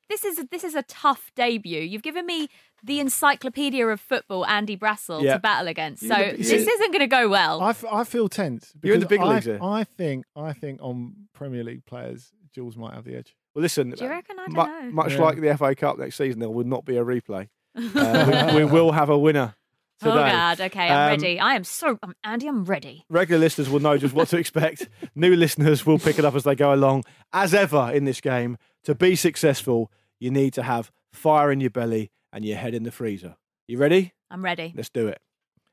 [0.07, 1.81] This is this is a tough debut.
[1.81, 2.47] You've given me
[2.83, 5.33] the encyclopedia of football, Andy Brassell, Yeah.
[5.33, 6.03] to battle against.
[6.03, 7.59] So the- this isn't going to go well.
[7.59, 8.71] I, f- I feel tense.
[8.83, 9.59] You're in the because big leagues I, here.
[9.63, 13.35] I think I think on Premier League players, Jules might have the edge.
[13.55, 14.37] Well, listen, Do you reckon?
[14.37, 14.91] I uh, don't mu- know.
[14.91, 15.21] much Yeah.
[15.21, 17.47] like the FA Cup next season, there will not be a replay.
[17.75, 19.55] Uh, we, we will have a winner
[19.99, 20.11] today.
[20.11, 20.61] Oh God!
[20.61, 21.39] Okay, I'm Um, ready.
[21.39, 22.47] I am so Andy.
[22.47, 23.05] I'm ready.
[23.09, 24.87] regular listeners will know just what to expect.
[25.15, 27.03] New listeners will pick it up as they go along.
[27.33, 31.69] As ever in this game, to be successful, you need to have fire in your
[31.69, 33.35] belly and your head in the freezer.
[33.67, 34.13] You ready?
[34.29, 34.73] I'm ready.
[34.75, 35.19] Let's do it.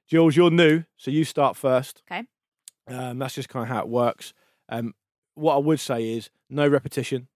[0.09, 2.03] Jules, you're new, so you start first.
[2.11, 2.25] Okay.
[2.89, 4.33] Um, that's just kind of how it works.
[4.69, 4.95] Um,
[5.35, 7.29] what I would say is no repetition.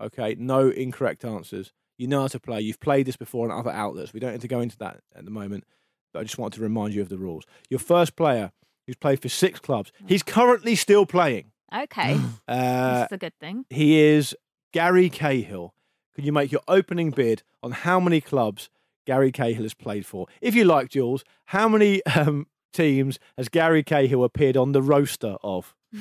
[0.00, 1.72] Okay, no incorrect answers.
[1.98, 2.60] You know how to play.
[2.60, 4.12] You've played this before on other outlets.
[4.12, 5.64] We don't need to go into that at the moment,
[6.12, 7.44] but I just wanted to remind you of the rules.
[7.70, 8.52] Your first player
[8.86, 9.92] who's played for six clubs.
[10.06, 11.52] He's currently still playing.
[11.74, 13.64] Okay, Uh, this is a good thing.
[13.70, 14.36] he is
[14.72, 15.74] Gary Cahill.
[16.14, 18.70] Can you make your opening bid on how many clubs
[19.06, 20.26] Gary Cahill has played for?
[20.40, 25.36] If you like, Jules, how many um, teams has Gary Cahill appeared on the roster
[25.42, 25.74] of?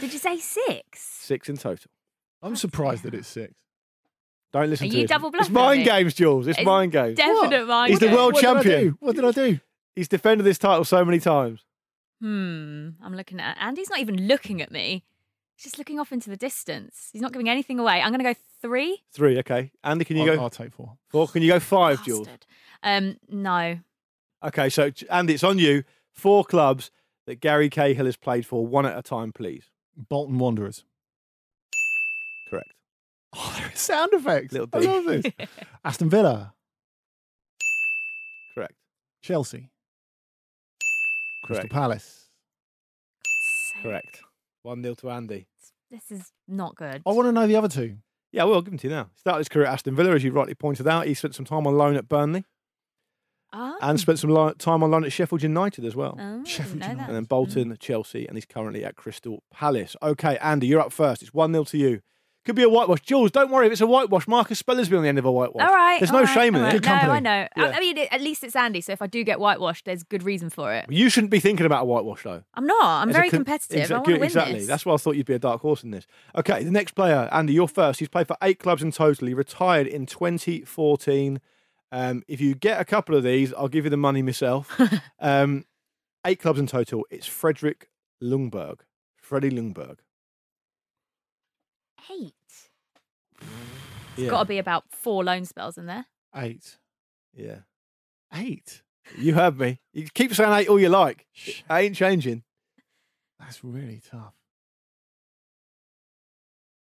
[0.00, 1.00] Did you say six?
[1.00, 1.90] Six in total.
[2.42, 3.54] I'm surprised that it's six.
[4.52, 5.06] Don't listen Are to you him.
[5.06, 5.84] double It's bluffing mind me?
[5.84, 6.46] games, Jules.
[6.48, 7.16] It's It's mind games.
[7.16, 7.90] Definite mind.
[7.90, 8.14] He's the game.
[8.16, 8.80] world What did I champion.
[8.90, 8.96] do?
[9.00, 9.60] What did I do?
[9.94, 11.64] He's defended this title so many times.
[12.20, 12.90] Hmm.
[13.02, 15.04] I'm looking at Andy's not even looking at me.
[15.56, 17.10] He's just looking off into the distance.
[17.12, 18.00] He's not giving anything away.
[18.00, 19.02] I'm going to go three.
[19.12, 19.70] Three, okay.
[19.84, 20.96] Andy, can you I'll, go I'll take four.
[21.08, 21.28] four?
[21.28, 22.26] Can you go five, Jules?
[22.26, 22.46] Bastard.
[22.82, 23.16] Um.
[23.28, 23.78] No.
[24.42, 25.84] Okay, so Andy, it's on you.
[26.12, 26.90] Four clubs
[27.26, 29.70] that Gary Cahill has played for, one at a time, please.
[29.96, 30.84] Bolton Wanderers.
[32.50, 32.72] Correct.
[33.36, 34.52] Oh, there is sound effects.
[34.52, 34.88] Little I dig.
[34.88, 35.48] love this.
[35.84, 36.52] Aston Villa.
[38.54, 38.74] Correct.
[39.22, 39.68] Chelsea.
[41.44, 41.72] Crystal Correct.
[41.72, 42.28] Palace.
[43.24, 44.20] So- Correct.
[44.62, 45.46] One nil to Andy.
[45.90, 47.02] This is not good.
[47.06, 47.96] I want to know the other two.
[48.32, 49.10] Yeah, well, I'll give him to you now.
[49.16, 51.06] Started his career at Aston Villa, as you rightly pointed out.
[51.06, 52.44] He spent some time on loan at Burnley
[53.52, 53.76] Oh.
[53.82, 56.16] and spent some lo- time on loan at Sheffield United as well.
[56.20, 57.08] Oh, Sheffield didn't United.
[57.08, 59.96] And then Bolton, Chelsea, and he's currently at Crystal Palace.
[60.00, 61.22] Okay, Andy, you're up first.
[61.22, 62.00] It's 1 0 to you.
[62.46, 63.00] Could be a whitewash.
[63.02, 64.26] Jules, don't worry if it's a whitewash.
[64.26, 65.68] Marcus Spellersby on the end of a whitewash.
[65.68, 66.00] All right.
[66.00, 66.72] There's all no right, shame in all it.
[66.72, 67.12] Good No, company.
[67.12, 67.48] I know.
[67.56, 67.72] I-.
[67.72, 68.80] I mean, at least it's Andy.
[68.80, 70.86] So if I do get whitewashed, there's good reason for it.
[70.88, 72.42] You shouldn't be thinking about a whitewash, though.
[72.54, 72.82] I'm not.
[73.02, 73.80] I'm As a very con- competitive.
[73.82, 74.54] Exa- I want good- to win exactly.
[74.54, 74.66] this.
[74.66, 76.06] That's why I thought you'd be a dark horse in this.
[76.34, 77.98] Okay, the next player, Andy, you're first.
[77.98, 79.28] He's played for eight clubs in total.
[79.28, 81.40] He retired in 2014.
[81.92, 84.80] Um, if you get a couple of these, I'll give you the money myself.
[85.20, 85.64] um,
[86.26, 87.06] eight clubs in total.
[87.10, 87.90] It's Frederick
[88.22, 88.80] Ljungberg.
[89.20, 89.96] Freddie Ljungberg.
[92.10, 92.34] Eight.
[94.16, 94.30] Yeah.
[94.30, 96.06] Got to be about four loan spells in there.
[96.34, 96.78] Eight.
[97.34, 97.60] yeah.
[98.32, 98.82] Eight.
[99.18, 99.80] You heard me.
[99.92, 101.26] You keep saying eight all you like.
[101.32, 101.62] Shh.
[101.68, 102.44] I ain't changing.
[103.38, 104.34] That's really tough.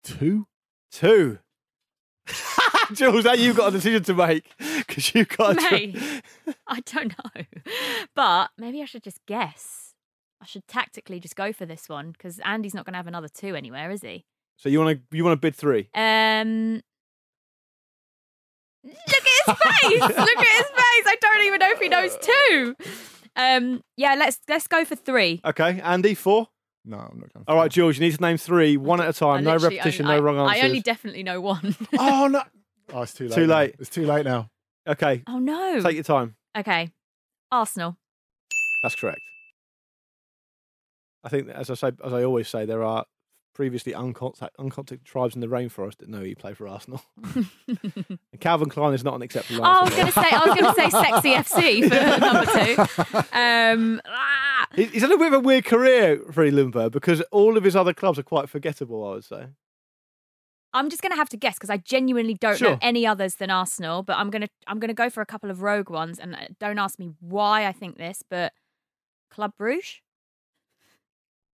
[0.02, 0.46] Two?
[0.90, 1.38] Two.
[2.92, 5.70] Jules, now you've got a decision to make because you've got to.
[5.70, 6.22] Mate.
[6.66, 7.44] I don't know,
[8.14, 9.94] but maybe I should just guess.
[10.40, 13.28] I should tactically just go for this one because Andy's not going to have another
[13.28, 14.26] two anywhere, is he?
[14.62, 15.88] So you want to you want to bid three?
[15.92, 16.80] Um.
[18.84, 20.00] Look at his face!
[20.00, 21.06] Look at his face!
[21.06, 22.76] I don't even know if he knows two.
[23.34, 23.82] Um.
[23.96, 24.14] Yeah.
[24.14, 25.40] Let's let's go for three.
[25.44, 26.46] Okay, Andy, four.
[26.84, 29.12] No, I'm not going All right, George, you need to name three, one at a
[29.12, 29.42] time.
[29.42, 30.62] No literally repetition, only- no wrong I, answers.
[30.62, 31.76] I only definitely know one.
[31.98, 32.42] Oh, no.
[32.92, 33.34] Oh, it's too late.
[33.34, 33.56] Too now.
[33.56, 33.74] late.
[33.78, 34.48] It's too late now.
[34.88, 35.80] okay, oh no.
[35.80, 36.34] take your time.
[36.56, 36.90] Okay.
[37.50, 37.96] Arsenal.
[38.82, 39.20] That's correct.
[41.24, 43.06] I think, as I say, as I always say, there are
[43.54, 47.02] previously uncontact, uncontacted tribes in the rainforest that know he played for Arsenal.
[47.34, 50.60] and Calvin Klein is not an acceptable Oh, I was going to say, I was
[50.60, 53.36] going to say sexy FC for number two.
[53.38, 54.66] Um, ah.
[54.74, 57.92] He's had a bit of a weird career, Freddie Ljungberg, because all of his other
[57.92, 59.46] clubs are quite forgettable, I would say.
[60.74, 62.70] I'm just going to have to guess because I genuinely don't Sure.
[62.70, 64.02] know any others than Arsenal.
[64.02, 66.34] But I'm going to I'm going to go for a couple of rogue ones, and
[66.34, 68.52] uh, don't ask me why I think this, but
[69.30, 70.00] Club Bruges.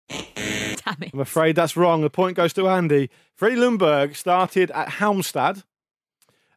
[0.35, 1.11] Damn it!
[1.13, 2.01] I'm afraid that's wrong.
[2.01, 3.11] The point goes to Andy.
[3.35, 5.65] Freddie Ljungberg started at Halmstad.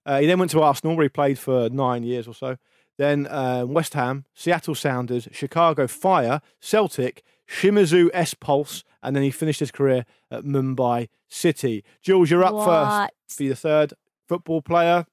[0.06, 2.58] Uh, he then went to Arsenal, where he played for nine years or so.
[2.98, 9.32] Then um, West Ham, Seattle Sounders, Chicago Fire, Celtic, Shimizu S Pulse, and then he
[9.32, 11.84] finished his career at Mumbai City.
[12.02, 13.14] Jules, you're up first What?
[13.30, 13.94] for your third
[14.28, 15.06] football player.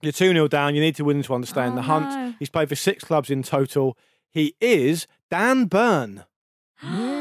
[0.00, 0.74] You're 2 0 down.
[0.74, 2.08] You need to win to understand Oh, the hunt.
[2.10, 2.34] no.
[2.38, 3.96] He's played for six clubs in total.
[4.30, 6.24] He is Dan Burn.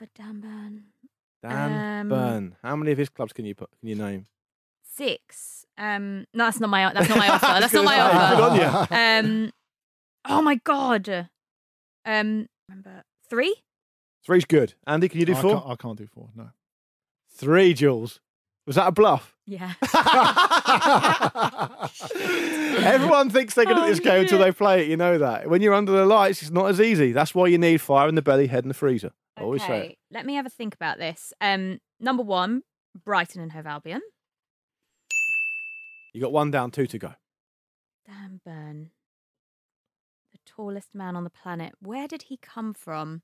[0.00, 0.84] My Dan Burn.
[1.42, 2.56] Dan Um, Burn.
[2.62, 3.70] How many of his clubs can you put?
[3.80, 4.26] Can you name?
[4.94, 5.64] Six.
[5.78, 7.46] Um, no, that's not my that's not my offer.
[7.60, 8.36] That's not my offer.
[8.36, 8.64] good on you.
[9.46, 9.52] Um,
[10.24, 11.28] oh my god.
[12.04, 13.56] Um, remember three?
[14.24, 14.74] Three's good.
[14.86, 15.52] Andy, can you do I, four?
[15.60, 16.28] can't, I can't do four.
[16.34, 16.50] No.
[17.30, 18.20] Three, Jules.
[18.66, 19.34] Was that a bluff?
[19.46, 19.74] Yeah.
[22.84, 24.88] Everyone thinks they're good at Oh, this game until they play it.
[24.88, 25.48] You know that.
[25.48, 27.12] When you're under the lights, it's not as easy.
[27.12, 29.12] That's why you need fire in the belly, head in the freezer.
[29.38, 29.82] Always say it.
[29.84, 31.32] Okay, let me have a think about this.
[31.40, 32.62] Um, number one,
[33.04, 34.00] Brighton and Hove Albion.
[36.12, 37.14] You got one down, two to go.
[38.06, 38.90] Dan Burn,
[40.32, 41.74] the tallest man on the planet.
[41.80, 43.22] Where did he come from?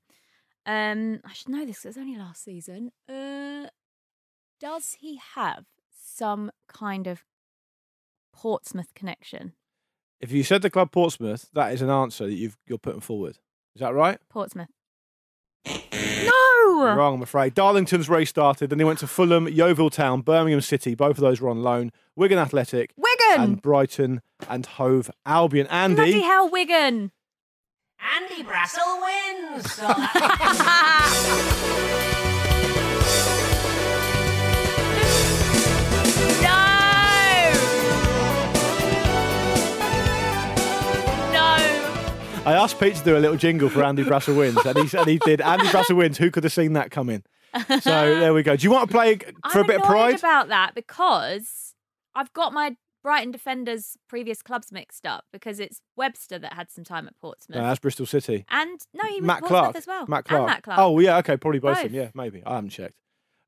[0.65, 2.91] Um, I should know this 'cause it was only last season.
[3.09, 3.69] Uh,
[4.59, 7.25] does he have some kind of
[8.33, 9.53] Portsmouth connection?
[10.19, 13.39] If you said the club Portsmouth, that is an answer that you've, you're putting forward.
[13.75, 14.19] Is that right?
[14.29, 14.69] Portsmouth.
[16.85, 16.95] No.
[16.95, 17.53] Wrong, I'm afraid.
[17.53, 18.69] Darlington's race started.
[18.69, 20.95] Then he went to Fulham, Yeovil Town, Birmingham City.
[20.95, 21.91] Both of those were on loan.
[22.15, 23.41] Wigan Athletic Wigan.
[23.41, 25.67] and Brighton and Hove Albion.
[25.67, 27.11] Bloody Andy, hell, Wigan.
[28.15, 29.79] Andy Brassell wins.
[42.45, 45.07] I asked Pete to do a little jingle for Andy Brassell wins, and he and
[45.07, 45.39] he did.
[45.39, 46.17] Andy Brassell wins.
[46.17, 47.23] Who could have seen that coming?
[47.81, 48.57] So there we go.
[48.57, 49.15] Do you want to play
[49.51, 50.19] for I'm a bit of pride?
[50.19, 51.73] about that because
[52.15, 56.83] I've got my Brighton defenders' previous clubs mixed up because it's Webster that had some
[56.83, 57.57] time at Portsmouth.
[57.57, 58.45] No, that's Bristol City.
[58.49, 60.05] and no, he was Matt Portsmouth Clarke as well.
[60.07, 60.47] Matt And Clarke.
[60.47, 60.79] Matt Clarke.
[60.79, 61.77] Oh yeah, okay, probably both.
[61.77, 61.93] of them.
[61.93, 62.43] Yeah, maybe.
[62.45, 62.95] I haven't checked.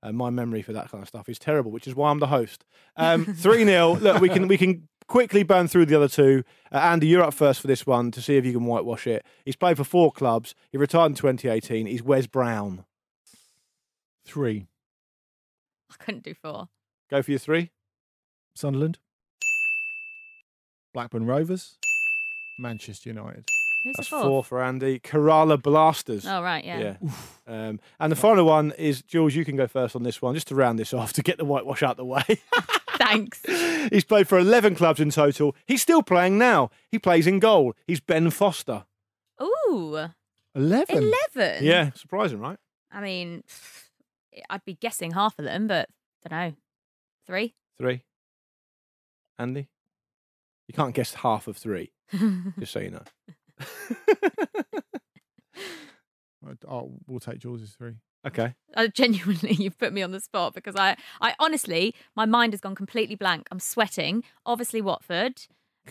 [0.03, 2.27] Uh, my memory for that kind of stuff is terrible, which is why I'm the
[2.27, 2.63] host.
[2.95, 6.43] Um, Three 0 Look, we can we can quickly burn through the other two.
[6.71, 9.25] Uh, Andy, you're up first for this one to see if you can whitewash it.
[9.43, 10.55] He's played for four clubs.
[10.71, 11.85] He retired in 2018.
[11.85, 12.85] He's Wes Brown.
[14.25, 14.67] Three.
[15.91, 16.69] I couldn't do four.
[17.09, 17.71] Go for your three.
[18.55, 18.99] Sunderland.
[20.93, 21.75] Blackburn Rovers.
[22.57, 23.45] Manchester United.
[23.83, 24.97] Who's That's the four for Andy.
[24.97, 26.25] Kerala Blasters.
[26.25, 26.95] Oh right, yeah.
[27.03, 27.11] Yeah.
[27.45, 29.35] Um, and the final one is Jules.
[29.35, 31.45] You can go first on this one, just to round this off to get the
[31.45, 32.23] whitewash out the way.
[33.05, 33.41] Thanks.
[33.91, 35.55] He's played for 11 clubs in total.
[35.65, 36.69] He's still playing now.
[36.91, 37.73] He plays in goal.
[37.87, 38.85] He's Ben Foster.
[39.41, 40.09] Ooh,
[40.55, 41.11] Eleven.
[41.35, 41.63] eleven.
[41.63, 42.57] Yeah, surprising, right?
[42.91, 43.43] I mean,
[44.49, 45.89] I'd be guessing half of them, but
[46.27, 46.53] don't know.
[47.27, 47.53] Three.
[47.77, 48.03] Three.
[49.37, 49.67] Andy?
[50.67, 51.91] You can't guess half of three,
[52.59, 53.03] just so you know.
[56.67, 57.95] Oh, we'll take Jules' three.
[58.25, 58.55] Okay.
[58.75, 62.61] I genuinely, you've put me on the spot because I, I honestly, my mind has
[62.61, 63.47] gone completely blank.
[63.51, 64.23] I'm sweating.
[64.45, 65.41] Obviously, Watford.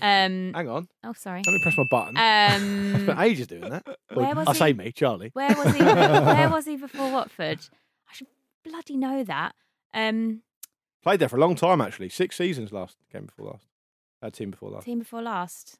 [0.03, 0.53] Um.
[0.55, 0.89] Hang on.
[1.05, 1.43] Oh, sorry.
[1.47, 2.16] Let me press my button.
[2.18, 3.18] I spent Um.
[3.20, 3.87] ages doing that.
[4.12, 4.59] where was I he?
[4.59, 5.30] say me, Charlie.
[5.35, 5.82] Where was he?
[5.85, 7.61] where was he before Watford?
[8.09, 8.26] I should
[8.64, 9.55] bloody know that.
[9.95, 10.43] Um.
[11.05, 12.09] Played there for a long time, actually.
[12.09, 12.97] Six seasons last.
[13.12, 13.66] Game before last.
[14.22, 14.85] Uh, team before last.
[14.85, 15.78] Team before last.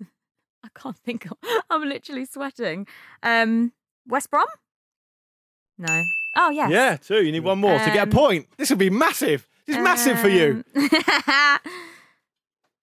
[0.00, 1.26] I can't think.
[1.26, 1.32] Of,
[1.70, 2.86] I'm literally sweating.
[3.22, 3.72] Um.
[4.08, 4.46] West Brom.
[5.78, 6.02] No.
[6.36, 6.70] Oh yes.
[6.70, 7.24] Yeah, two.
[7.24, 8.46] You need one more to get a Um, point.
[8.56, 9.46] This would be massive.
[9.66, 10.62] This is massive for you.
[10.74, 10.82] Um,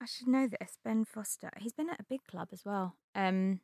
[0.02, 0.78] I should know this.
[0.84, 1.50] Ben Foster.
[1.60, 2.96] He's been at a big club as well.
[3.16, 3.62] Um,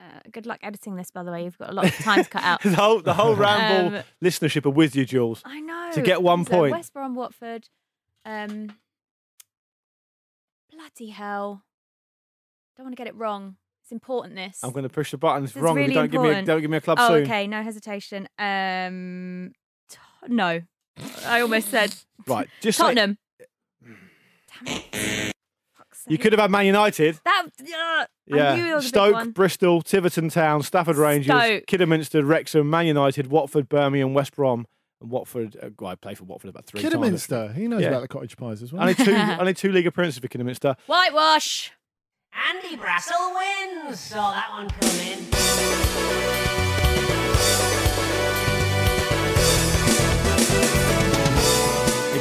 [0.00, 1.44] uh, good luck editing this, by the way.
[1.44, 2.62] You've got a lot of time to cut out.
[2.62, 5.42] the whole the whole ramble Um, listenership are with you, Jules.
[5.44, 5.90] I know.
[5.92, 6.72] To get one So point.
[6.72, 7.68] West Brom, Watford.
[8.24, 8.76] Um,
[10.70, 11.64] bloody hell.
[12.76, 13.56] Don't want to get it wrong.
[13.90, 14.36] It's important.
[14.36, 14.60] This.
[14.62, 15.42] I'm going to push the button.
[15.42, 15.76] It's This is wrong.
[15.76, 17.24] if you really don't give me a, don't give me a club oh, soon.
[17.24, 17.48] okay.
[17.48, 18.28] No hesitation.
[18.38, 19.50] Um,
[19.88, 20.60] t- no.
[21.26, 21.92] I almost said
[22.28, 23.18] Right, just say- Tottenham.
[24.64, 25.32] Damn
[26.06, 27.18] You could have had Man United.
[27.24, 27.46] That.
[27.60, 29.34] Uh, Yeah, it was a big Stoke.
[29.34, 31.66] Bristol, Tiverton Town, Stafford Rangers, Stoke.
[31.66, 34.66] Kidderminster, Wrexham, Man United, Watford, Birmingham, West Brom,
[35.00, 35.56] and Watford.
[35.60, 36.92] Uh, well, I played for Watford about three times.
[36.94, 37.52] Kidderminster.
[37.54, 37.88] He knows Yeah.
[37.88, 38.82] about the cottage pies as well.
[38.82, 40.76] Only two, only two league appearances for Kidderminster.
[40.86, 41.72] Whitewash.
[42.32, 44.00] Andy Brassell wins.
[44.00, 45.26] Saw that one coming.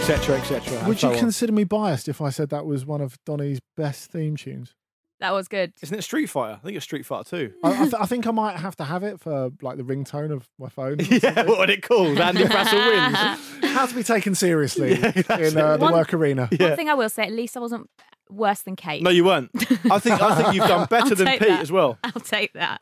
[0.09, 0.87] etc., etc.
[0.87, 1.17] Would you on.
[1.17, 4.73] consider me biased if I said that was one of Donny's best theme tunes?
[5.19, 5.73] That was good.
[5.81, 6.53] Isn't it Street Fighter?
[6.61, 7.53] I think it's Street Fighter 2.
[7.63, 10.31] I, I, th- I think I might have to have it for like the ringtone
[10.31, 10.97] of my phone.
[11.09, 12.19] yeah, what would it called?
[12.19, 12.73] Andy Brassell
[13.61, 13.63] wins.
[13.73, 16.47] How to be taken seriously Yeah, that's in uh, the One- work arena.
[16.57, 17.89] One thing I will say, at least I wasn't
[18.29, 19.01] worse than Kate.
[19.03, 19.49] No, you weren't.
[19.91, 21.61] I think I think you've done better than Pete that.
[21.61, 21.97] as well.
[22.03, 22.79] I'll take that.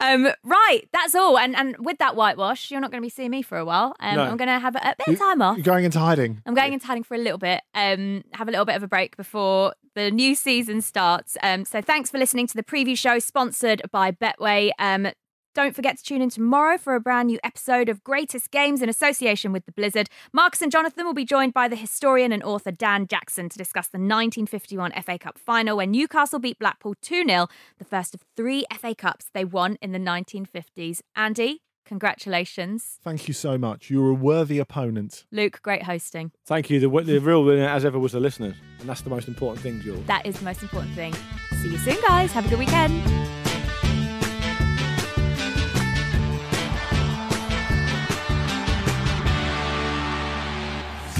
[0.00, 1.38] Um, right, that's all.
[1.38, 3.94] And and with that whitewash, you're not going to be seeing me for a while.
[4.00, 4.24] Um, No.
[4.24, 5.56] I'm going to have a, a bit You- of time off.
[5.56, 6.40] You're going into hiding.
[6.46, 8.88] I'm going into hiding for a little bit, um, have a little bit of a
[8.88, 11.36] break before the new season starts.
[11.42, 14.70] Um, so thanks for listening to the preview show sponsored by Betway.
[14.78, 15.08] Um,
[15.54, 18.88] don't forget to tune in tomorrow for a brand new episode of Greatest Games in
[18.88, 20.08] association with the Blizzard.
[20.32, 23.86] Marcus and Jonathan will be joined by the historian and author Dan Jackson to discuss
[23.86, 27.46] the 1951 FA Cup final when Newcastle beat Blackpool 2 0,
[27.78, 31.02] the first of three FA Cups they won in the 1950s.
[31.14, 32.98] Andy, congratulations.
[33.02, 33.90] Thank you so much.
[33.90, 35.24] You're a worthy opponent.
[35.30, 36.32] Luke, great hosting.
[36.46, 36.80] Thank you.
[36.80, 38.56] The, the real winner, as ever, was the listeners.
[38.80, 40.04] And that's the most important thing, Jules.
[40.06, 41.14] That is the most important thing.
[41.62, 42.32] See you soon, guys.
[42.32, 43.02] Have a good weekend.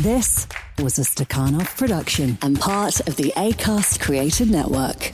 [0.02, 0.46] This
[0.80, 5.12] was a Stakhanov production and part of the ACAST Creative Network.